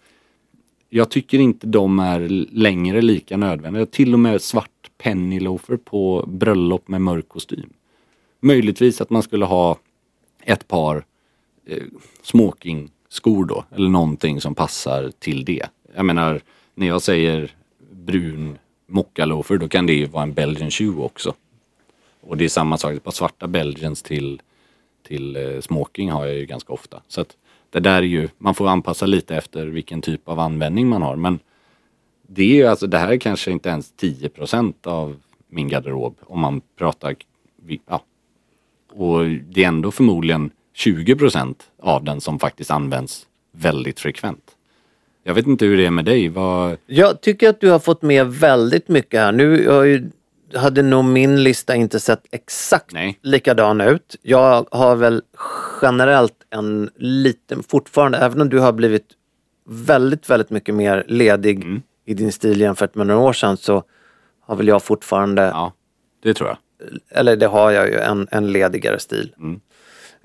[0.89, 2.19] jag tycker inte de är
[2.51, 3.85] längre lika nödvändiga.
[3.85, 7.73] Till och med svart penny loafer på bröllop med mörk kostym.
[8.41, 9.77] Möjligtvis att man skulle ha
[10.43, 11.05] ett par
[11.65, 11.83] eh,
[12.23, 15.65] smokingskor då, eller någonting som passar till det.
[15.95, 16.41] Jag menar,
[16.75, 17.51] när jag säger
[17.91, 21.33] brun mockaloafer då kan det ju vara en Belgian shoe också.
[22.21, 24.41] Och det är samma sak, ett par svarta Belgians till,
[25.07, 27.01] till eh, smoking har jag ju ganska ofta.
[27.07, 27.37] Så att
[27.69, 31.15] det där är ju, man får anpassa lite efter vilken typ av användning man har.
[31.15, 31.39] Men
[32.27, 35.15] det är ju alltså, det här är kanske inte ens 10% av
[35.47, 37.15] min garderob om man pratar,
[37.85, 38.03] ja.
[38.91, 44.43] Och det är ändå förmodligen 20% av den som faktiskt används väldigt frekvent.
[45.23, 46.29] Jag vet inte hur det är med dig.
[46.29, 46.77] Vad...
[46.85, 49.31] Jag tycker att du har fått med väldigt mycket här.
[49.31, 50.09] Nu har ju,
[50.55, 53.19] hade nog min lista inte sett exakt Nej.
[53.21, 54.15] likadan ut.
[54.21, 55.21] Jag har väl
[55.81, 59.05] generellt en liten, fortfarande, även om du har blivit
[59.69, 61.81] väldigt, väldigt mycket mer ledig Mm.
[62.05, 63.83] i din stil jämfört med några år sedan så
[64.41, 65.73] har väl jag fortfarande, Ja,
[66.23, 66.57] det tror jag.
[67.09, 69.33] Eller det har jag ju, en, en ledigare stil.
[69.39, 69.59] Mm.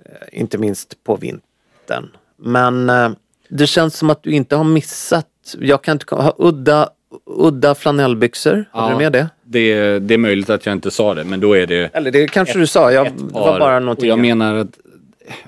[0.05, 2.09] Eh, Inte minst på vintern.
[2.37, 3.11] Men eh,
[3.49, 5.27] det känns som att du inte har missat,
[5.59, 6.89] jag kan inte ha udda,
[7.27, 8.65] udda flanellbyxor.
[8.71, 9.29] Har du med det?
[9.45, 9.99] det?
[9.99, 12.59] Det är möjligt att jag inte sa det, men då är det Eller det kanske
[12.59, 14.09] du sa, jag, ett det var bara någonting.
[14.09, 14.79] jag menar att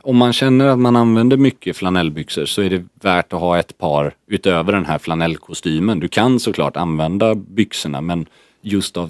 [0.03, 3.79] om man känner att man använder mycket flanellbyxor så är det värt att ha ett
[3.79, 6.01] par utöver den här flanellkostymen.
[6.01, 8.27] Du kan såklart använda byxorna men
[8.63, 9.09] just av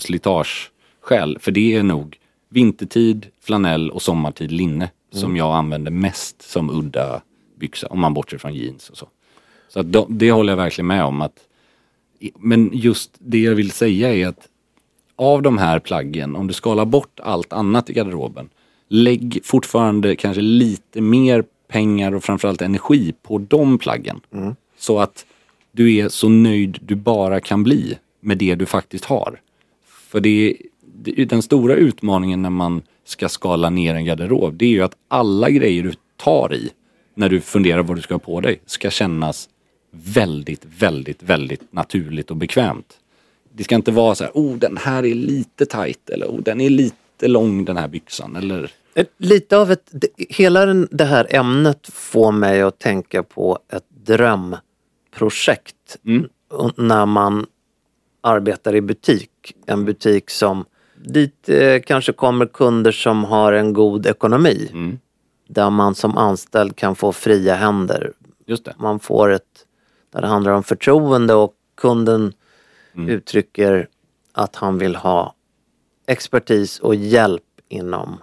[1.08, 2.18] slitageskäl, för det är nog
[2.48, 7.22] vintertid, flanell och sommartid linne som jag använder mest som udda
[7.58, 9.08] byxa om man bortser från jeans och så.
[9.68, 11.44] Så då, det håller jag verkligen med om att
[12.38, 14.48] men just det jag vill säga är att
[15.16, 18.48] av de här plaggen, om du skalar bort allt annat i garderoben,
[18.88, 24.20] lägg fortfarande kanske lite mer pengar och framförallt energi på de plaggen.
[24.78, 25.26] Så att
[25.72, 29.40] du är så nöjd du bara kan bli med det du faktiskt har.
[29.86, 30.56] För det
[31.26, 35.50] den stora utmaningen när man ska skala ner en garderob, det är ju att alla
[35.50, 36.70] grejer du tar i
[37.14, 39.48] när du funderar vad du ska ha på dig ska kännas
[39.90, 42.98] väldigt, väldigt, väldigt naturligt och bekvämt.
[43.52, 46.60] Det ska inte vara så här, oh den här är lite tight eller oh den
[46.60, 51.26] är lite lång den här byxan eller Eh, Lite av ett, hela den- det här
[51.34, 55.96] ämnet får mig att tänka på ett drömprojekt.
[56.50, 57.46] Och När man
[58.20, 59.30] arbetar i butik.
[59.66, 60.64] En butik som,
[61.04, 64.68] dit eh, kanske kommer kunder som har en god ekonomi.
[65.48, 68.12] Där man som anställd kan få fria händer.
[68.46, 68.74] Just det.
[68.78, 69.66] Man får ett,
[70.12, 72.32] där det handlar om förtroende och kunden
[73.08, 73.88] uttrycker
[74.32, 75.34] att han vill ha
[76.06, 78.22] expertis och hjälp inom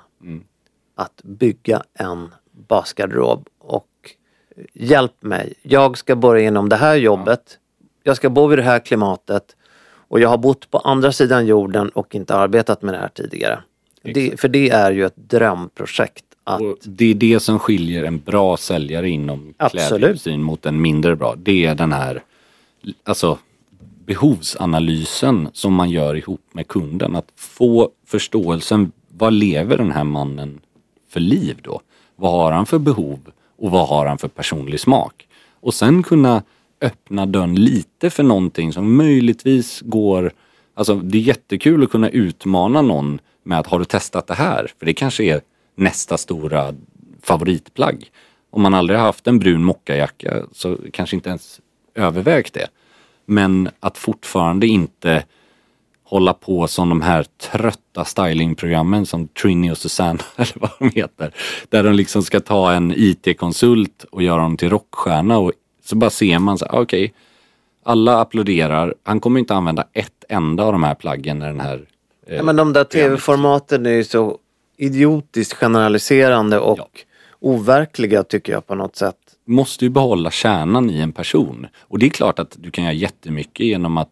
[0.96, 3.48] att bygga en basgarderob.
[3.60, 3.88] Och
[4.74, 7.60] hjälp mig, jag ska börja inom det här jobbet.
[8.04, 9.56] Jag ska bo i det här klimatet.
[10.08, 13.60] Och jag har bott på andra sidan jorden och inte arbetat med det här tidigare.
[14.02, 16.26] Det, för det är ju ett drömprojekt.
[16.44, 19.88] Att, Och det är det som skiljer en bra säljare inom Absolut.
[19.88, 21.36] klädindustrin mot en mindre bra.
[21.38, 22.24] Det är den här
[23.04, 23.38] alltså,
[24.06, 27.16] behovsanalysen som man gör ihop med kunden.
[27.16, 30.60] Att få förståelsen, vad lever den här mannen
[31.10, 31.82] för liv då?
[32.16, 33.20] Vad har han för behov
[33.58, 35.28] och vad har han för personlig smak?
[35.60, 36.44] Och sen kunna
[36.86, 40.32] öppna dörren lite för någonting som möjligtvis går
[40.76, 44.72] Alltså det är jättekul att kunna utmana någon med att har du testat det här?
[44.80, 45.42] För det kanske är
[45.76, 46.74] nästa stora
[47.22, 48.12] favoritplagg.
[48.50, 51.62] Om man aldrig har haft en brun mockajacka så kanske inte ens
[51.96, 52.68] övervägt det.
[53.26, 55.26] Men att fortfarande inte
[56.04, 61.34] hålla på som de här trötta stylingprogrammen som Trini och Susanna eller vad de heter.
[61.70, 65.52] Där de liksom ska ta en IT-konsult och göra dem till rockstjärna och
[65.86, 67.14] så bara ser man så ah, okej,
[67.84, 68.96] alla applåderar.
[69.04, 71.88] Han kommer inte använda ett enda av de här plaggen när den här
[72.28, 74.38] eh, ja, men de där tv-formaten är ju så
[74.78, 77.06] idiotiskt generaliserande och
[77.40, 79.18] overkliga tycker jag på något sätt.
[79.46, 81.68] måste ju behålla kärnan i en person.
[81.82, 84.10] Och det är klart att du kan göra jättemycket genom att,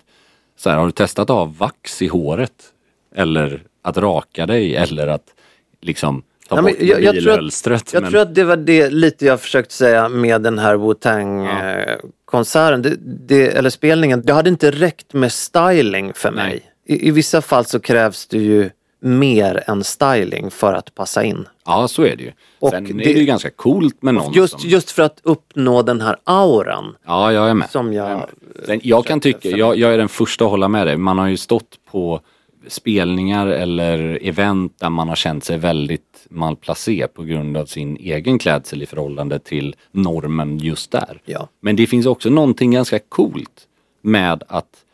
[0.58, 2.74] så här, har du testat av vax i håret?
[3.16, 5.34] Eller att raka dig eller att
[5.82, 8.58] liksom ta Nej, bort men jag, jag, tror att, jag men- tror att det var
[8.58, 12.82] det lite jag försökte säga med den här Wu-Tang-konserten.
[12.82, 12.96] Det,
[13.28, 14.22] det, eller spelningen.
[14.26, 16.62] Det hade inte räckt med styling för mig.
[16.88, 21.48] I, I vissa fall så krävs det ju mer än styling för att passa in.
[21.66, 22.32] Ja, så är det ju.
[22.60, 24.70] Och Sen är det- det ju ganska coolt med någon Just, som...
[24.70, 26.96] just för att uppnå den här auran.
[27.06, 27.70] Ja, jag är med.
[27.70, 28.26] Som jag...
[28.66, 30.98] Sen, jag kan tycka, jag, jag är den första att hålla med dig.
[30.98, 32.20] Man har ju stått på
[32.68, 38.40] spelningar eller event där man har känt sig väldigt malplacé på grund av sin egen
[38.40, 41.22] klädsel i förhållande till normen just där.
[41.26, 41.50] Ja.
[41.60, 43.68] Men det finns också någonting ganska coolt
[44.02, 44.86] med att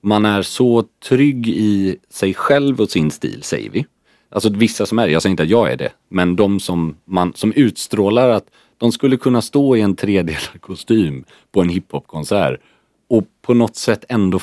[0.00, 3.86] man är så trygg i sig själv och sin stil, säger vi.
[4.28, 6.96] Alltså vissa som är det, jag säger inte att jag är det, men de som,
[7.04, 8.46] man, som utstrålar att
[8.78, 12.60] de skulle kunna stå i en tredelad kostym på en hiphopkonsert
[13.08, 14.40] och på något sätt ändå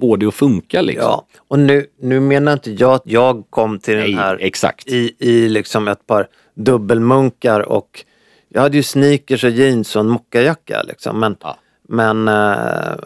[0.00, 1.04] få det att funka liksom.
[1.04, 4.88] Ja, och nu, nu menar inte jag att jag kom till Nej, den här exakt.
[4.88, 8.04] i, i liksom ett par dubbelmunkar och
[8.48, 11.20] jag hade ju sneakers och jeans och en mockajacka liksom.
[11.20, 11.56] Men, Ja.
[11.88, 12.34] men eh,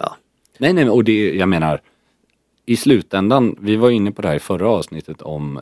[0.00, 0.16] ja.
[0.59, 1.81] Nej, nej, och det, jag menar,
[2.66, 5.61] i slutändan, vi var inne på det här i förra avsnittet om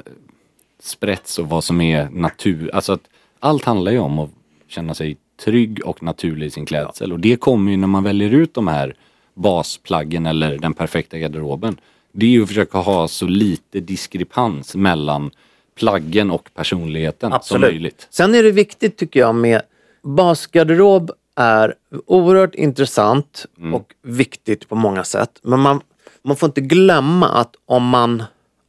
[0.82, 3.00] sprätts och vad som är natur, alltså att
[3.40, 4.30] allt handlar ju om att
[4.68, 8.30] känna sig trygg och naturlig i sin klädsel och det kommer ju när man väljer
[8.30, 8.94] ut de här
[9.42, 11.76] basplaggen eller den perfekta garderoben.
[12.12, 15.30] Det är ju att försöka ha så lite diskrepans mellan
[15.78, 18.06] plaggen och personligheten som möjligt.
[18.10, 19.62] Sen är det viktigt tycker jag med
[20.02, 21.74] basgarderob är
[22.06, 23.74] oerhört intressant Mm.
[23.74, 25.30] och viktigt på många sätt.
[25.42, 25.80] Men man,
[26.22, 28.22] man får inte glömma att om man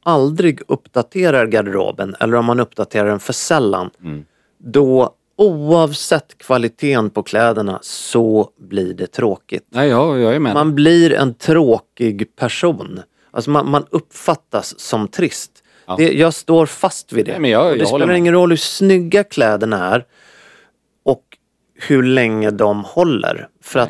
[0.04, 4.26] aldrig uppdaterar garderoben eller om man uppdaterar den för sällan, Mm.
[4.58, 9.66] då oavsett kvaliteten på kläderna så blir det tråkigt.
[9.70, 10.54] Nej, ja, jag är med.
[10.54, 13.00] Man blir en tråkig person.
[13.32, 15.64] Alltså man, man uppfattas som trist.
[15.86, 15.96] Ja.
[15.98, 17.40] Det, jag står fast vid det.
[17.40, 20.06] Nej, jag- jag det spelar ingen roll hur snygga kläderna är
[21.04, 21.38] och
[21.76, 23.48] hur länge de håller.
[23.62, 23.90] För att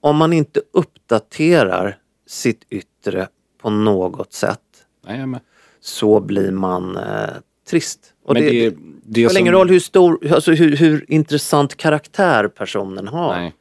[0.00, 3.28] om man inte uppdaterar sitt yttre
[3.62, 4.60] på något sätt
[5.06, 5.38] Nej, jag
[5.80, 7.28] så blir man eh,
[7.70, 8.00] trist.
[8.24, 8.76] Och det, det-
[9.06, 13.36] det, spelar ingen som- roll hur stor, alltså hur, hur intressant karaktär personen har.
[13.36, 13.52] Nej.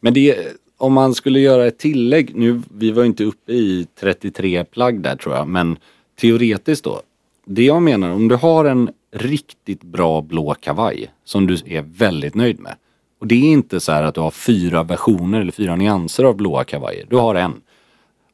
[0.00, 0.36] Men det,
[0.76, 5.16] om man skulle göra ett tillägg, nu, vi var inte uppe i 33 plagg där
[5.16, 5.78] tror jag, men
[6.20, 7.02] teoretiskt då.
[7.44, 12.34] Det jag menar, om du har en riktigt bra blå kavaj som du är väldigt
[12.34, 12.74] nöjd med.
[13.20, 16.36] Och det är inte så här att du har fyra versioner eller fyra nyanser av
[16.36, 17.06] blåa kavajer.
[17.10, 17.60] Du har en.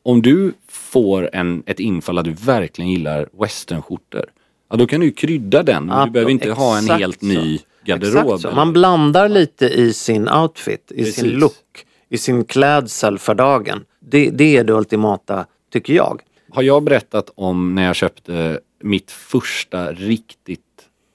[0.03, 4.25] Om du får en, ett infall att du verkligen gillar westernskjortor.
[4.69, 5.87] Ja, då kan du ju krydda den.
[5.87, 7.27] Men du behöver inte ha en helt så.
[7.27, 8.35] ny garderob.
[8.35, 11.41] Exakt Man blandar lite i sin outfit, i sin Precis.
[11.41, 13.85] look, i sin klädsel för dagen.
[14.01, 16.21] Det, det är det ultimata, tycker jag.
[16.51, 20.61] Har jag berättat om när jag köpte mitt första riktigt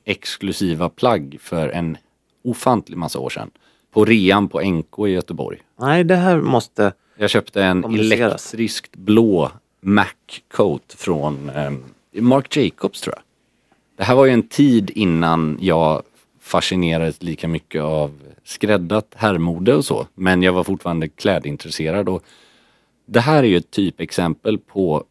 [0.05, 1.97] exklusiva plagg för en
[2.43, 3.51] ofantlig massa år sedan?
[3.93, 5.59] På rean på NK i Göteborg.
[5.79, 6.93] Nej, det här måste...
[7.17, 10.05] Jag köpte en elektriskt blå Mac
[10.51, 11.83] coat från ehm,
[12.13, 13.23] Marc Jacobs tror jag.
[13.99, 16.03] Det här var ju en tid innan jag
[16.41, 20.07] fascinerades lika mycket av skräddat herrmode och så.
[20.15, 22.23] Men jag var fortfarande klädintresserad och
[23.05, 25.03] det här är ju ett typexempel på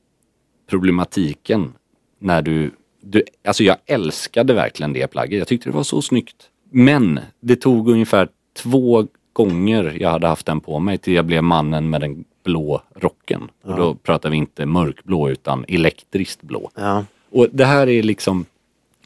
[0.71, 1.73] problematiken
[2.19, 2.71] när du,
[3.01, 5.39] du, alltså jag älskade verkligen det plagget.
[5.39, 6.51] Jag tyckte det var så snyggt.
[6.71, 11.43] Men det tog ungefär två gånger jag hade haft den på mig till jag blev
[11.43, 13.51] mannen med den blå rocken.
[13.65, 16.71] Och då pratar vi inte mörkblå utan elektriskt blå.
[16.75, 17.05] Ja.
[17.31, 18.45] Och det här är liksom,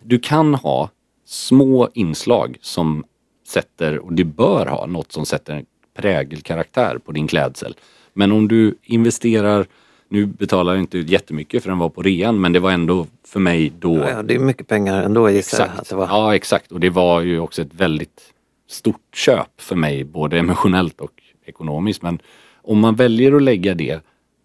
[0.04, 0.90] du kan ha
[1.24, 3.04] små inslag som
[3.48, 7.76] sätter, och det bör ha något som sätter en prägelkaraktär på din klädsel.
[8.12, 9.66] Men om du investerar,
[10.08, 13.06] nu betalar jag inte ut jättemycket för den var på rean, men det var ändå
[13.26, 16.06] för mig då Ja, det är mycket pengar ändå gissar jag att det var.
[16.06, 16.72] Ja, exakt.
[16.72, 18.32] Och det var ju också ett väldigt
[18.68, 22.02] stort köp för mig, både emotionellt och ekonomiskt.
[22.02, 22.18] Men
[22.62, 24.00] om man väljer att lägga det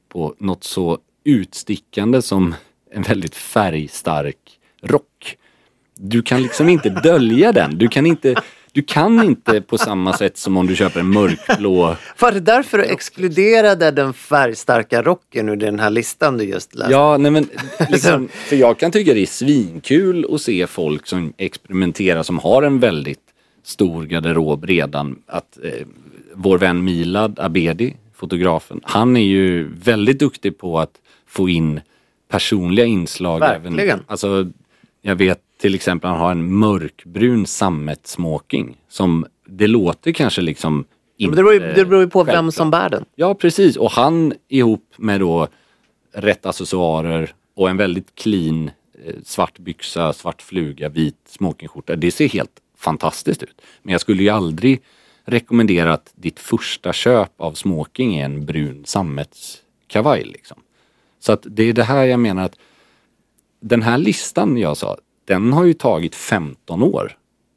[0.10, 2.56] på något så utstickande som
[2.92, 5.38] en väldigt färgstark rock.
[6.00, 7.78] Du kan liksom inte dölja den.
[7.78, 8.36] Du kan inte,
[8.72, 12.78] du kan inte på samma sätt som om du köper en mörkblå Var det därför
[12.78, 16.92] du exkluderade den färgstarka rocken ur den här listan du just läste?
[16.94, 17.50] Ja, nej men
[17.90, 22.64] liksom, för jag kan tycka det är svinkul att se folk som experimenterar som har
[22.64, 23.20] en väldigt
[23.64, 25.20] stor garderob redan.
[25.28, 25.88] Att eh,
[26.34, 30.92] vår vän Milad Abedi, fotografen, han är ju väldigt duktig på att
[31.28, 31.82] få in
[32.30, 33.40] personliga inslag.
[33.40, 33.80] Verkligen.
[33.80, 34.48] Även, alltså,
[35.08, 40.86] jag vet till exempel han har en mörkbrun sammetsmoking som det låter kanske liksom Men
[41.18, 42.54] inte det, beror ju, det beror ju på vem självklart.
[42.54, 43.06] som bär den.
[43.16, 43.76] Ja, precis.
[43.76, 45.48] Och han ihop med då
[46.14, 48.72] rätt accessoarer och en väldigt clean
[49.06, 51.96] eh, svart byxa, svart fluga, vit smokingskjorta.
[51.96, 53.62] Det ser helt fantastiskt ut.
[53.82, 54.82] Men jag skulle ju aldrig
[55.26, 60.24] rekommendera att ditt första köp av smoking är en brun sammetskavaj.
[60.24, 60.58] Liksom.
[61.20, 62.58] Så att det är det här jag menar att
[63.60, 67.12] den här listan jag sa, den har ju tagit 15 år.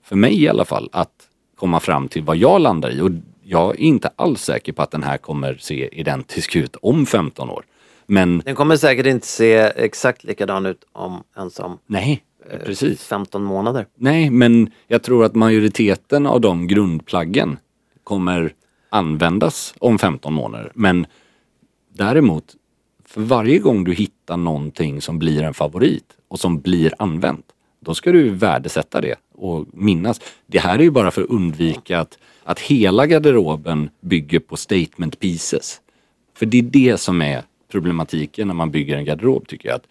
[0.05, 3.01] För mig i alla fall, att komma fram till vad jag landar i.
[3.01, 3.11] Och
[3.43, 7.51] jag är inte alls säker på att den här kommer se identisk ut om 15
[7.51, 7.65] år.
[8.07, 13.05] Men Den kommer säkert inte se exakt likadan ut om ens om nej, eh, precis.
[13.05, 13.87] 15 månader.
[13.97, 17.59] Nej, men jag tror att majoriteten av de grundplaggen
[18.05, 18.55] kommer
[18.91, 20.73] användas om 15 månader.
[20.75, 21.07] Men
[21.95, 22.45] däremot,
[23.11, 27.47] för varje gång du hittar någonting som blir en favorit och som blir använt,
[27.81, 30.21] då ska du värdesätta det och minnas.
[30.47, 35.21] Det här är ju bara för att undvika att, att hela garderoben bygger på statement
[35.21, 35.81] pieces.
[36.37, 39.77] För det är det som är problematiken när man bygger en garderob tycker jag.
[39.77, 39.87] Att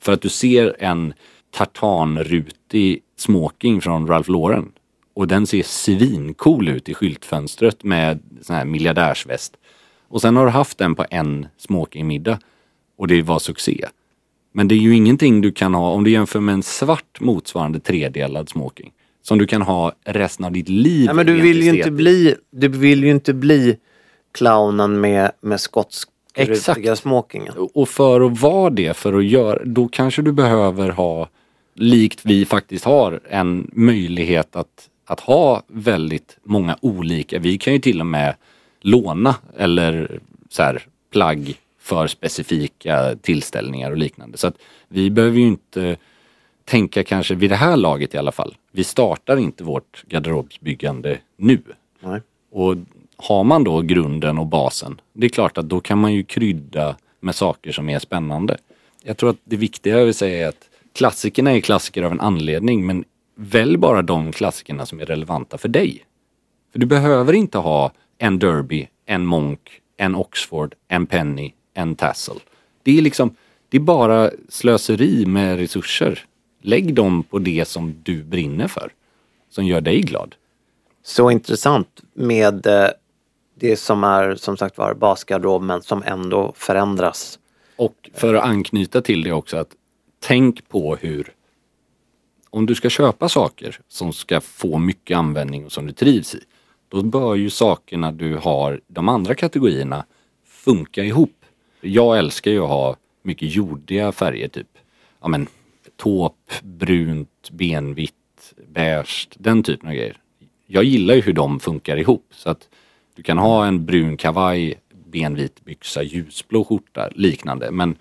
[0.00, 1.14] för att du ser en
[1.50, 4.72] tartanrutig smoking från Ralph Lauren
[5.14, 9.56] och den ser svincool ut i skyltfönstret med sån här miljardärsväst.
[10.08, 12.38] Och sen har du haft den på en smokingmiddag
[12.96, 13.86] och det var succé.
[14.52, 17.80] Men det är ju ingenting du kan ha om du jämför med en svart motsvarande
[17.80, 18.92] tredelad smoking.
[19.22, 21.06] Som du kan ha resten av ditt liv.
[21.06, 23.76] Nej, men du vill ju inte bli, du vill ju inte bli
[24.32, 26.98] clownen med, med skotsk Exakt.
[26.98, 27.54] smokingen.
[27.74, 31.28] Och för att vara det, för att göra, då kanske du behöver ha,
[31.74, 37.38] likt vi faktiskt har, en möjlighet att, att ha väldigt många olika.
[37.38, 38.34] Vi kan ju till och med
[38.80, 44.38] låna eller så här, plagg för specifika tillställningar och liknande.
[44.38, 44.58] Så att
[44.88, 45.96] vi behöver ju inte
[46.64, 48.54] tänka kanske vid det här laget i alla fall.
[48.72, 51.62] Vi startar inte vårt garderobsbyggande nu.
[52.00, 52.20] Nej.
[52.50, 52.76] Och
[53.16, 56.96] har man då grunden och basen, det är klart att då kan man ju krydda
[57.20, 58.56] med saker som är spännande.
[59.02, 62.20] Jag tror att det viktiga jag vill säga är att klassikerna är klassiker av en
[62.20, 63.04] anledning, men
[63.34, 66.04] välj bara de klassikerna som är relevanta för dig.
[66.72, 72.40] För du behöver inte ha en Derby, en Monk, en Oxford, en Penny, en Tassel.
[72.82, 73.34] Det är liksom,
[73.68, 76.24] det är bara slöseri med resurser.
[76.62, 78.92] Lägg dem på det som du brinner för.
[79.50, 80.34] Som gör dig glad.
[81.02, 82.88] Så intressant med eh,
[83.54, 87.38] det som är som sagt var basgarderob men som ändå förändras.
[87.76, 89.70] Och för att anknyta till det också att
[90.20, 91.32] tänk på hur
[92.50, 96.40] om du ska köpa saker som ska få mycket användning och som du trivs i.
[96.88, 100.04] Då bör ju sakerna du har, de andra kategorierna,
[100.46, 101.44] funka ihop.
[101.80, 104.78] Jag älskar ju att ha mycket jordiga färger typ.
[105.20, 105.46] Ja men
[105.96, 110.16] taupe, brunt, benvitt, beige, den typen av grejer.
[110.66, 112.26] Jag gillar ju hur de funkar ihop.
[112.30, 112.68] Så att
[113.14, 114.74] du kan ha en brun kavaj,
[115.06, 117.70] benvit byxa, ljusblå skjorta, liknande.
[117.70, 117.96] Men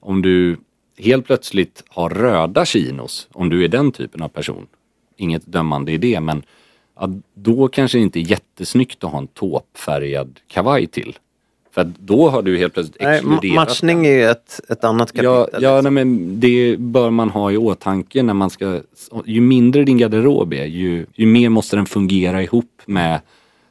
[0.00, 0.58] om du
[0.98, 4.66] helt plötsligt har röda chinos, om du är den typen av person,
[5.16, 6.42] inget dömande i det, men
[7.00, 11.18] ja, då kanske det inte är jättesnyggt att ha en taupefärgad kavaj till.
[11.76, 14.84] För att då har du helt plötsligt Nej, exkluderat ma- matchning är ju ett, ett
[14.84, 15.24] annat kapitel.
[15.24, 15.94] Ja, ja liksom.
[15.94, 18.80] nej, men det bör man ha i åtanke när man ska...
[19.24, 23.20] Ju mindre din garderob är, ju, ju mer måste den fungera ihop med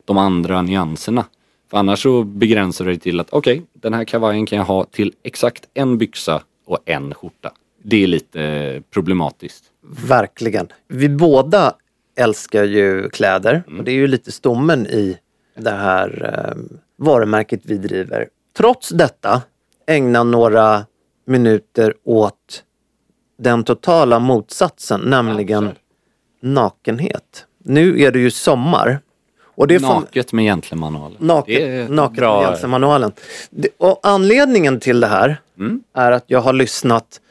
[0.05, 1.25] de andra nyanserna.
[1.69, 4.83] För annars så begränsar du dig till att okej, den här kavajen kan jag ha
[4.83, 7.51] till exakt en byxa och en skjorta.
[7.83, 9.63] Det är lite problematiskt.
[10.07, 10.67] Verkligen.
[10.87, 11.73] Vi båda
[12.15, 13.79] älskar ju kläder Mm.
[13.79, 15.17] och det är ju lite stommen i
[15.57, 18.27] det här eh, varumärket vi driver.
[18.57, 19.41] Trots detta
[19.87, 20.85] ägna några
[21.25, 22.63] minuter åt
[23.37, 25.69] den totala motsatsen, nämligen
[26.41, 27.45] nakenhet.
[27.57, 28.99] Nu är det ju sommar.
[29.57, 31.17] Och det Naket med gentlemanualen.
[31.47, 32.41] Är naken bra.
[32.41, 33.11] med Jensen-manualen.
[33.49, 35.83] Det- Och anledningen till det här Mm.
[35.93, 37.21] är att jag har lyssnat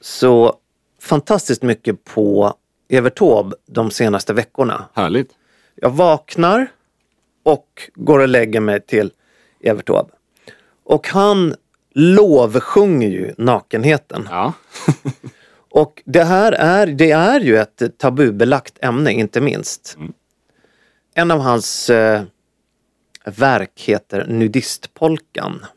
[0.00, 0.54] så
[1.02, 2.54] fantastiskt mycket på
[2.90, 4.84] Evert Taube de senaste veckorna.
[4.94, 5.30] Härligt.
[5.74, 6.66] Jag vaknar
[7.42, 9.12] och går och lägger mig till
[9.60, 10.10] Evert Taube.
[10.84, 11.54] Och han
[11.94, 14.28] lovsjunger ju nakenheten.
[14.30, 14.52] Ja.
[15.72, 19.94] Och det här är, det är ju ett tabubelagt ämne, inte minst.
[19.98, 20.12] Mm.
[21.14, 22.22] En av hans eh,
[23.24, 25.66] verk heter Nudistpolkan.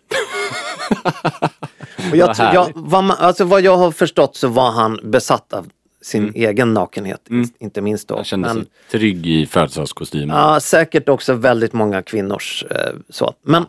[2.11, 5.53] Och jag, Vad jag, vad, man, alltså vad jag har förstått så var han besatt
[5.53, 5.69] av
[6.03, 6.33] sin Mm.
[6.35, 7.27] egen nakenhet,
[7.59, 8.15] inte minst då.
[8.15, 10.37] Jag kände Men- sig trygg i födelsedagskostymen.
[10.37, 12.77] Ja, säkert också väldigt många kvinnors eh,
[13.09, 13.33] så.
[13.41, 13.65] Men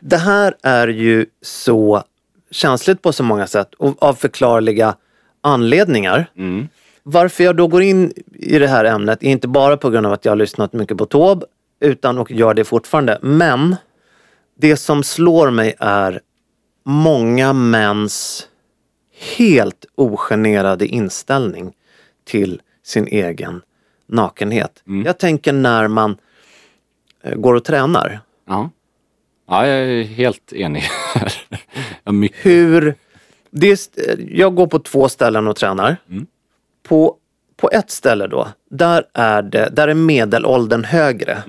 [0.00, 2.02] det här är ju så
[2.50, 4.96] känsligt på så många sätt och av förklarliga
[5.40, 6.26] anledningar.
[6.36, 6.68] Mm.
[7.02, 10.12] Varför jag då går in i det här ämnet är inte bara på grund av
[10.12, 11.46] att jag har lyssnat mycket på Taube
[11.80, 13.18] utan och gör det fortfarande.
[13.22, 13.76] Men
[14.58, 16.20] det som slår mig är
[16.84, 18.46] många mäns
[19.36, 21.72] helt ogenerade inställning
[22.24, 23.62] till sin egen
[24.06, 24.82] nakenhet.
[25.04, 26.16] Jag tänker när man
[27.22, 28.20] eh, går och tränar.
[28.46, 28.70] Ja.
[29.48, 30.82] ja, jag är helt enig.
[32.04, 32.46] mycket.
[32.46, 32.94] Hur...
[33.50, 33.78] Det är,
[34.28, 35.96] jag går på två ställen och tränar.
[36.82, 37.16] På,
[37.56, 41.42] på ett ställe då, där är, det, där är medelåldern högre.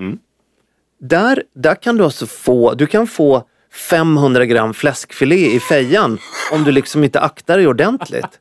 [0.99, 6.19] Där, där kan du alltså få, du kan få 500 gram fläskfilé i fejan
[6.51, 8.39] om du liksom inte aktar dig ordentligt.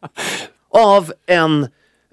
[0.71, 1.69] Av en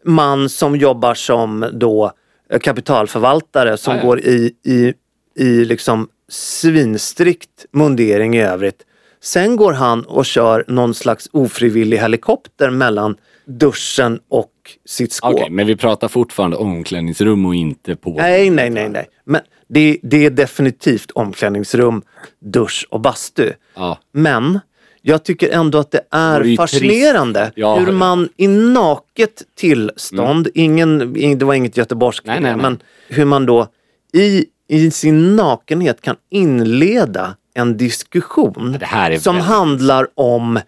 [0.05, 2.11] man som jobbar som då
[2.51, 4.01] eh, kapitalförvaltare som ja.
[4.01, 4.93] går i, i,
[5.35, 8.85] i liksom svinstrikt mundering i övrigt.
[9.23, 13.15] Sen går han och kör någon slags ofrivillig helikopter mellan
[13.45, 14.51] duschen och
[14.85, 15.33] sitt skåp.
[15.33, 18.13] Okej, men vi pratar fortfarande omklädningsrum och inte på...
[18.17, 19.09] Nej, nej, nej, nej.
[19.25, 19.41] Men
[19.73, 22.01] det, det är definitivt omklädningsrum,
[22.39, 23.51] dusch och bastu.
[23.75, 23.97] Ja.
[24.11, 24.59] Men
[25.01, 27.51] jag tycker ändå att det Det är är ju fascinerande.
[27.55, 32.25] Ja, hur man i naket tillstånd, ingen, ing- det var inget göteborgskt,
[32.57, 33.67] men hur man då
[34.13, 40.59] i, i sin nakenhet kan inleda en diskussion Det är som väldigt- handlar om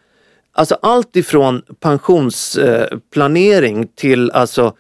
[0.56, 4.74] alltså allt ifrån pensionsplanering till, alltså,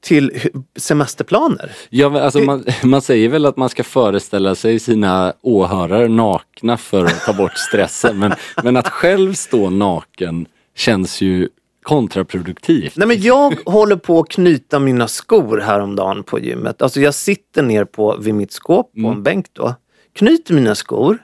[0.00, 1.72] till semesterplaner.
[1.90, 6.76] Ja, men alltså, man, man säger väl att man ska föreställa sig sina åhörare nakna
[6.76, 8.18] för att ta bort stressen.
[8.18, 8.32] men,
[8.64, 10.46] men att själv stå naken
[10.76, 11.48] känns ju
[11.82, 12.96] kontraproduktivt.
[12.96, 16.82] Nej men jag håller på att knyta mina skor häromdagen på gymmet.
[16.82, 19.74] Alltså jag sitter ner på, vid mitt skåp på en bänk då.
[20.12, 21.18] Knyter mina skor.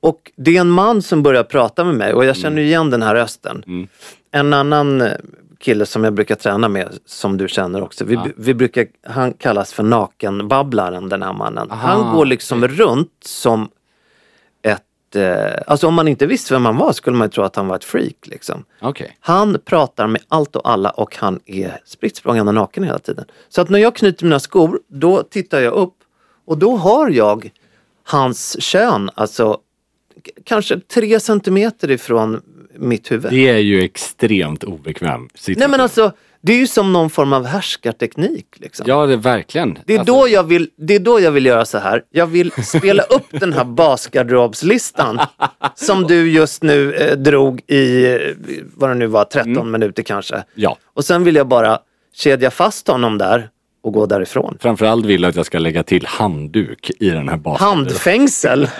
[0.00, 3.02] Och det är en man som börjar prata med mig och jag känner igen den
[3.02, 3.88] här rösten.
[4.30, 5.12] En annan eh,
[5.64, 8.04] kille som jag brukar träna med, som du känner också.
[8.04, 11.70] Vi, vi brukar, han kallas för nakenbabblaren den här mannen.
[11.70, 13.68] Han går liksom runt som
[14.62, 17.56] ett, eh, alltså om man inte visste vem han var skulle man ju tro att
[17.56, 18.64] han var ett freak liksom.
[18.80, 19.16] Okej.
[19.20, 23.24] Han pratar med allt och alla och han är spritt språngande naken hela tiden.
[23.48, 25.94] Så att när jag knyter mina skor, då tittar jag upp
[26.46, 27.50] och då har jag
[28.04, 29.58] hans kön, alltså
[30.44, 32.42] kanske tre centimeter ifrån
[32.78, 33.32] mitt huvud.
[33.32, 35.58] Det är ju extremt obekväm situation.
[35.60, 38.46] Nej men alltså, det är ju som någon form av härskarteknik.
[38.56, 38.84] Liksom.
[38.88, 39.78] Ja, det är verkligen.
[39.86, 42.02] Det är, Alltså, då jag vill, det är då jag vill göra så här.
[42.10, 45.20] Jag vill spela upp den här basgarderobslistan
[45.74, 48.18] som du just nu eh, drog i, eh,
[48.74, 50.44] vad det nu var, 13 minuter kanske.
[50.54, 50.76] Ja.
[50.94, 51.78] Och sen vill jag bara
[52.14, 53.48] kedja fast honom där
[53.84, 54.56] och gå därifrån.
[54.60, 57.66] Framförallt vill jag att jag ska lägga till handduk i den här basen.
[57.66, 58.68] Handfängsel!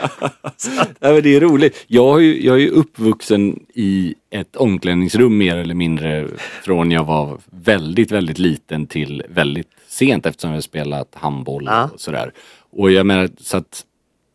[1.01, 1.85] Ja, det är roligt.
[1.87, 6.29] Jag, ju, jag är ju uppvuxen i ett omklädningsrum mer eller mindre
[6.63, 11.91] från jag var väldigt, väldigt liten till väldigt sent eftersom jag spelat handboll Ja.
[11.95, 12.33] och sådär.
[12.71, 13.85] Och jag menar så att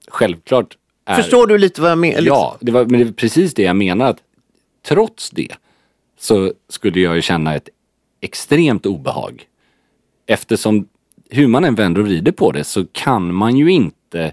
[0.07, 1.15] självklart är...
[1.15, 2.21] Förstår du lite vad jag menar?
[2.21, 4.05] Ja, det var, men det precis det jag menar.
[4.09, 4.19] Att
[4.87, 5.55] trots det
[6.19, 7.69] så skulle jag ju känna ett
[8.21, 9.45] extremt obehag.
[10.29, 10.87] Eftersom
[11.29, 14.31] hur man än vänder och vrider på det så kan man ju inte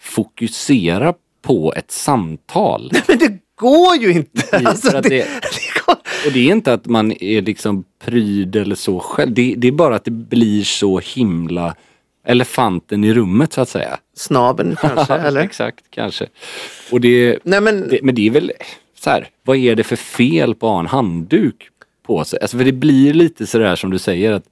[0.00, 2.90] fokusera på ett samtal.
[3.08, 4.56] Men det går ju inte!
[4.64, 5.08] Alltså, det, det-
[5.42, 5.96] det går...
[6.26, 9.32] Och det är inte att man är liksom pryd eller så själv.
[9.34, 11.74] Det, det är bara att det blir så himla
[12.26, 13.98] elefanten i rummet så att säga.
[14.16, 15.40] Snabeln kanske, eller?
[15.40, 16.26] Exakt, kanske.
[16.90, 18.52] Och det, Nej, men, det, men det är väl
[18.94, 21.68] så här, vad är det för fel på att ha en handduk
[22.06, 22.38] på sig?
[22.42, 24.44] Alltså för det blir lite sådär som du säger att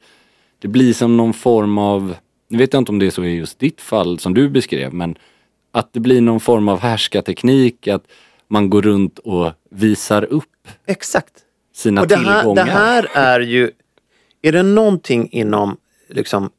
[0.58, 2.14] det blir som någon form av,
[2.48, 4.94] nu vet jag inte om det är så i just ditt fall som du beskrev,
[4.94, 5.18] men
[5.72, 8.04] att det blir någon form av härskarteknik, att
[8.48, 11.32] man går runt och visar upp exakt.
[11.74, 12.64] sina Och det här, tillgångar.
[12.64, 13.70] det här är ju,
[14.42, 15.76] är det någonting inom
[16.08, 16.50] liksom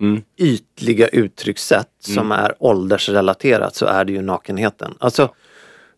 [0.00, 0.22] Mm.
[0.36, 4.94] ytliga uttryckssätt som är åldersrelaterat så är det ju nakenheten.
[5.00, 5.34] Alltså,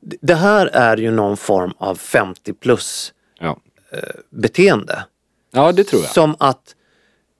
[0.00, 3.56] det- det här är ju någon form av 50 plus Ja.
[4.30, 5.04] beteende.
[5.50, 6.10] ja, det tror jag.
[6.10, 6.74] Som att,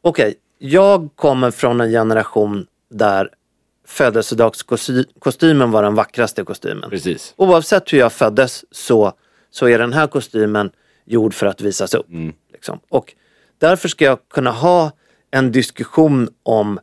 [0.02, 3.28] okej, jag kommer från en generation där
[3.86, 6.90] födelsedagskostymen var den vackraste kostymen.
[6.90, 7.34] Precis.
[7.36, 9.12] Oavsett hur jag föddes så,
[9.50, 10.70] så är den här kostymen
[11.04, 12.08] gjord för att visas upp.
[12.08, 12.32] Mm.
[12.52, 12.80] Liksom.
[12.88, 13.14] Och
[13.58, 14.92] därför ska jag kunna ha
[15.30, 16.78] en diskussion om,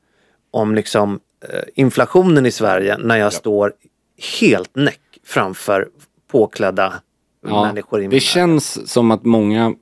[0.52, 3.74] om liksom, eh, inflationen i Sverige när jag står
[4.42, 5.90] helt näck framför
[6.32, 6.94] påklädda
[7.48, 9.74] Ja, människor i det känns som att många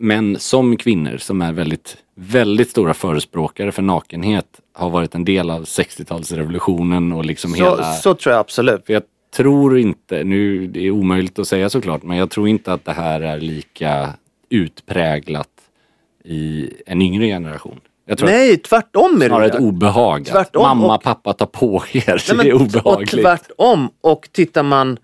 [0.00, 5.50] män som kvinnor som är väldigt, väldigt stora förespråkare för nakenhet har varit en del
[5.50, 7.92] av 60-talsrevolutionen och liksom så, hela...
[7.92, 8.86] så tror jag absolut.
[8.86, 9.02] För jag
[9.36, 12.92] tror inte, nu det är omöjligt att säga såklart, men jag tror inte att det
[12.92, 14.08] här är lika
[14.48, 15.48] utpräglat
[16.24, 17.80] i en yngre generation.
[18.20, 20.26] Nej, tvärtom är det snarare ett obehag.
[20.26, 22.02] Tvärtom, mamma, och- pappa, ta på er.
[22.06, 23.14] Nej, det är men- obehagligt.
[23.14, 23.88] Och tvärtom.
[24.00, 24.96] Och tittar man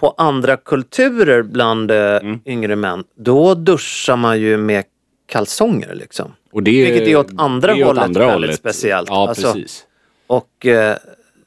[0.00, 2.40] på andra kulturer bland eh, Mm.
[2.46, 4.84] yngre män, då duschar man ju med
[5.26, 6.32] kalsonger liksom.
[6.52, 8.56] Och det, Vilket är åt andra det är åt hållet andra väldigt hållet.
[8.58, 9.08] speciellt.
[9.08, 9.84] Ja, Alltså, precis.
[10.26, 10.96] Och, eh,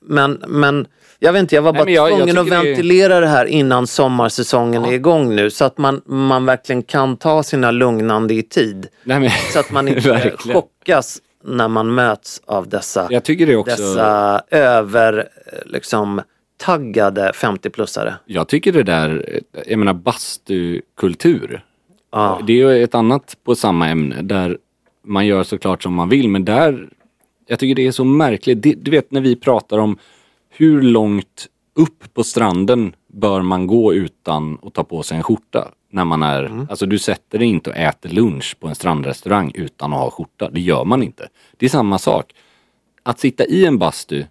[0.02, 0.88] men, men
[1.20, 3.20] jag vet inte, jag var Nej, bara men jag- jag tvungen att tycker det ventilera
[3.20, 5.50] det här innan sommarsäsongen är igång nu.
[5.50, 8.88] Så att man, man verkligen kan ta sina lugnande i tid.
[9.04, 13.56] Nej, men, Så att man inte chockas när man möts av dessa, Jag tycker det
[13.56, 13.76] också...
[13.76, 16.22] dessa över, eh, liksom,
[16.58, 18.14] taggade 50-plussare.
[18.26, 21.66] Jag tycker det där, jag menar bastukultur.
[22.12, 22.40] Ja.
[22.48, 24.58] Det är ju ett annat på samma ämne där
[25.04, 26.90] man gör såklart som man vill men där,
[27.48, 28.62] jag tycker det är så märkligt.
[28.64, 29.98] Det, du vet när vi pratar om
[30.50, 35.72] hur långt upp på stranden bör man gå utan att ta på sig en skjorta?
[35.92, 36.68] När man är, Mm.
[36.70, 40.50] alltså du sätter dig inte och äter lunch på en strandrestaurang utan att ha skjorta.
[40.50, 41.28] Det gör man inte.
[41.58, 42.34] Det är samma sak.
[43.04, 44.24] Att sitta i en bastu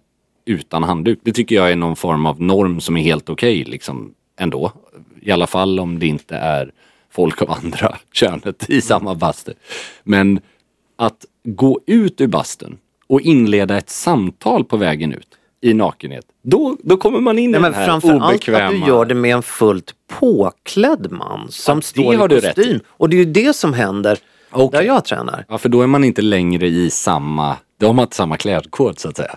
[0.45, 4.13] utan handduk, det tycker jag är någon form av norm som är helt okej liksom
[4.39, 4.71] ändå.
[5.21, 6.71] I alla fall om det inte är
[7.11, 9.53] folk av andra könet i samma bastu.
[10.03, 10.39] Men
[10.95, 12.77] att gå ut ur bastun
[13.07, 15.27] och inleda ett samtal på vägen ut
[15.61, 16.25] i nakenhet.
[16.41, 18.65] Då, då kommer man in i Nej, men den här framför allt obekväma...
[18.65, 22.79] att du gör det med en fullt påklädd man som Ja, står i kostym.
[22.87, 24.17] Och det är ju det som händer
[24.51, 24.79] Okej.
[24.79, 25.45] där jag tränar.
[25.49, 27.57] Ja, för då är man inte längre i samma...
[27.79, 29.35] Då har man inte samma klädkod så att säga.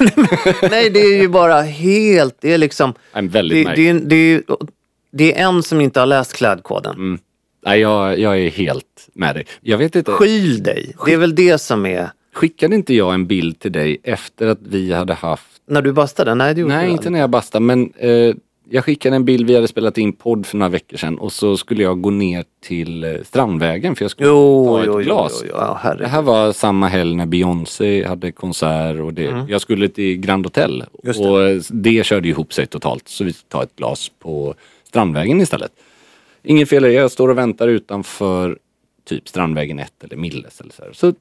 [0.70, 2.94] Nej, det är ju bara helt, det är liksom...
[3.12, 4.42] En väldigt Det, det, är- det, är-
[5.12, 6.94] det är en som inte har läst klädkoden.
[6.96, 7.18] Mm.
[7.64, 9.46] Nej, jag, jag är helt med dig.
[9.60, 10.12] Jag vet inte.
[10.12, 12.10] Skyl dig, det är väl det som är...
[12.34, 15.44] Skickade inte jag en bild till dig efter att vi hade haft...
[15.68, 16.34] När du bastade?
[16.34, 18.34] Nej, det gjorde Nej, inte när jag bastade, men eh,
[18.70, 19.46] jag skickade en bild.
[19.46, 22.44] Vi hade spelat in podd för några veckor sedan och så skulle jag gå ner
[22.60, 25.42] till eh, Strandvägen för jag skulle Jo, ta ett jo, jo, glas.
[25.44, 25.54] jo.
[25.54, 30.16] Ja, det här var samma helg när Beyoncé hade konsert och det, jag skulle till
[30.16, 30.84] Grand Hotel.
[31.04, 31.16] Mm.
[31.16, 31.28] Det.
[31.28, 34.54] Och det körde ihop sig totalt så vi tar ett glas på
[34.84, 35.72] Strandvägen istället.
[36.42, 38.58] Inget fel jag står och väntar utanför
[39.04, 40.92] typ Strandvägen 1 eller Milles eller så, här.
[40.92, 41.12] så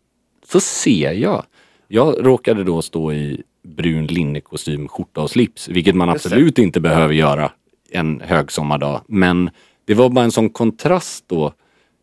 [0.46, 1.46] Så ser jag.
[1.88, 7.14] Jag råkade då stå i brun linnekostym, skjorta och slips, vilket man absolut inte behöver
[7.14, 7.52] göra
[7.92, 9.02] en högsommardag.
[9.08, 9.50] Men
[9.86, 11.54] det var bara en sån kontrast då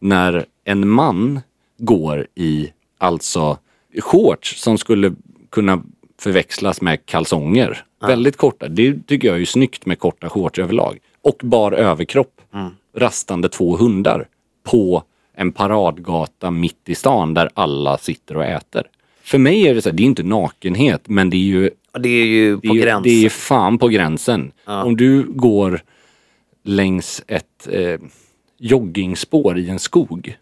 [0.00, 1.40] när en man
[1.78, 3.58] går i alltså
[4.00, 5.14] shorts som skulle
[5.50, 5.82] kunna
[6.18, 7.84] förväxlas med kalsonger.
[8.00, 8.68] Väldigt korta.
[8.68, 10.98] Det tycker jag är ju snyggt med korta shorts överlag.
[11.22, 12.40] Och bar överkropp.
[12.96, 14.28] Rastande två hundar
[14.62, 15.02] på
[15.36, 18.86] en paradgata mitt i stan där alla sitter och äter.
[19.24, 21.70] För mig är det så här, det är inte nakenhet men det är ju
[22.00, 23.02] Det är ju det på gränsen.
[23.02, 24.52] det är fan på gränsen.
[24.64, 25.80] Om du går
[26.62, 28.00] längs ett eh,
[28.58, 30.36] joggingspår i en skog.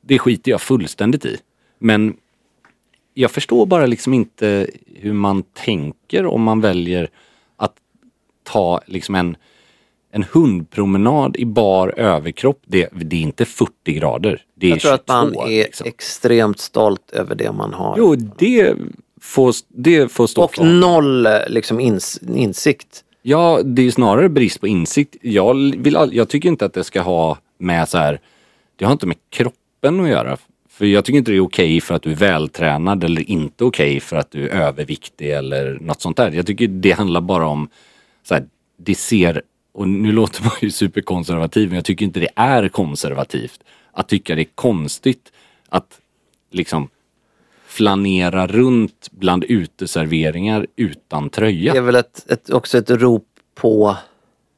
[0.00, 1.36] Det skiter jag fullständigt i.
[1.78, 2.16] Men
[3.14, 7.10] jag förstår bara liksom inte hur man tänker om man väljer
[7.56, 7.74] att
[8.42, 9.36] ta liksom en,
[10.14, 12.62] en hundpromenad i bar överkropp.
[12.66, 14.42] Det, det är inte 40 grader.
[14.54, 15.86] Det är Jag tror att man 22, är liksom.
[15.86, 17.94] extremt stolt över det man har.
[17.98, 18.74] Jo, det
[19.20, 20.66] får, det får stå och kvar.
[20.66, 23.04] noll liksom ins insikt.
[23.22, 25.16] Ja, det är snarare brist på insikt.
[25.22, 28.20] Jag, vill, jag tycker inte att det ska ha med så här,
[28.76, 30.36] det har inte med kroppen att göra.
[30.68, 34.00] För jag tycker inte det är okej för att du är vältränad eller inte okej
[34.00, 36.32] för att du är överviktig eller något sånt där.
[36.32, 37.68] Jag tycker det handlar bara om,
[38.22, 38.44] så här,
[38.76, 39.42] det ser,
[39.74, 43.60] och nu låter man ju superkonservativ men jag tycker inte det är konservativt
[43.92, 45.32] att tycka det är konstigt
[45.68, 46.00] att
[46.50, 46.88] liksom
[47.66, 51.72] flanera runt bland uteserveringar utan tröja.
[51.72, 53.96] Det är väl ett, ett, också ett rop på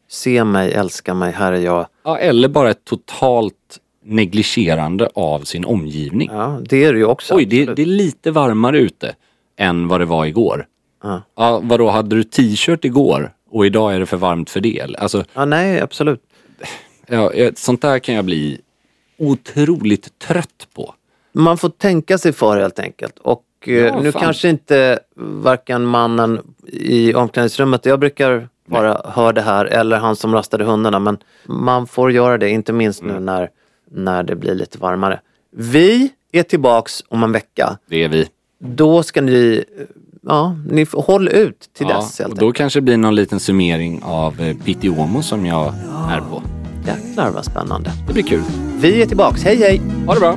[0.09, 1.87] se mig, älska mig, här är jag.
[2.03, 6.31] Ja, eller bara ett totalt negligerande av sin omgivning.
[6.33, 7.35] Ja, det är det ju också.
[7.35, 9.14] Oj, det, det är lite varmare ute
[9.57, 10.67] än vad det var igår.
[11.03, 11.23] Ja.
[11.37, 14.86] Ja, vadå, hade du t-shirt igår och idag är det för varmt för det?
[14.99, 16.20] Alltså, Ja, nej, absolut.
[17.07, 18.61] ja, sånt där kan jag bli
[19.18, 20.94] otroligt trött på.
[21.32, 23.18] Man får tänka sig för helt enkelt.
[23.18, 24.22] Och eh, Ja, nu fan.
[24.22, 24.99] kanske inte
[25.42, 30.64] varken mannen i omklädningsrummet där jag brukar vara, hör det här, eller han som rastade
[30.64, 30.99] hundarna.
[30.99, 33.14] Men man får göra det, inte minst Mm.
[33.14, 33.51] nu när,
[33.90, 35.20] när det blir lite varmare.
[35.51, 37.78] Vi är tillbaks om en vecka.
[37.86, 38.28] Det är vi.
[38.59, 39.64] Då ska ni,
[40.27, 42.57] ja, ni får, håll ut till Ja, dess helt och då enkelt.
[42.57, 45.66] kanske det blir någon liten summering av eh, Pitiomo som jag
[46.11, 46.43] är på.
[46.87, 47.91] Jäklar vad spännande.
[48.07, 48.43] Det blir kul.
[48.81, 49.81] Vi är tillbaks, hej hej!
[50.07, 50.37] Ha det bra!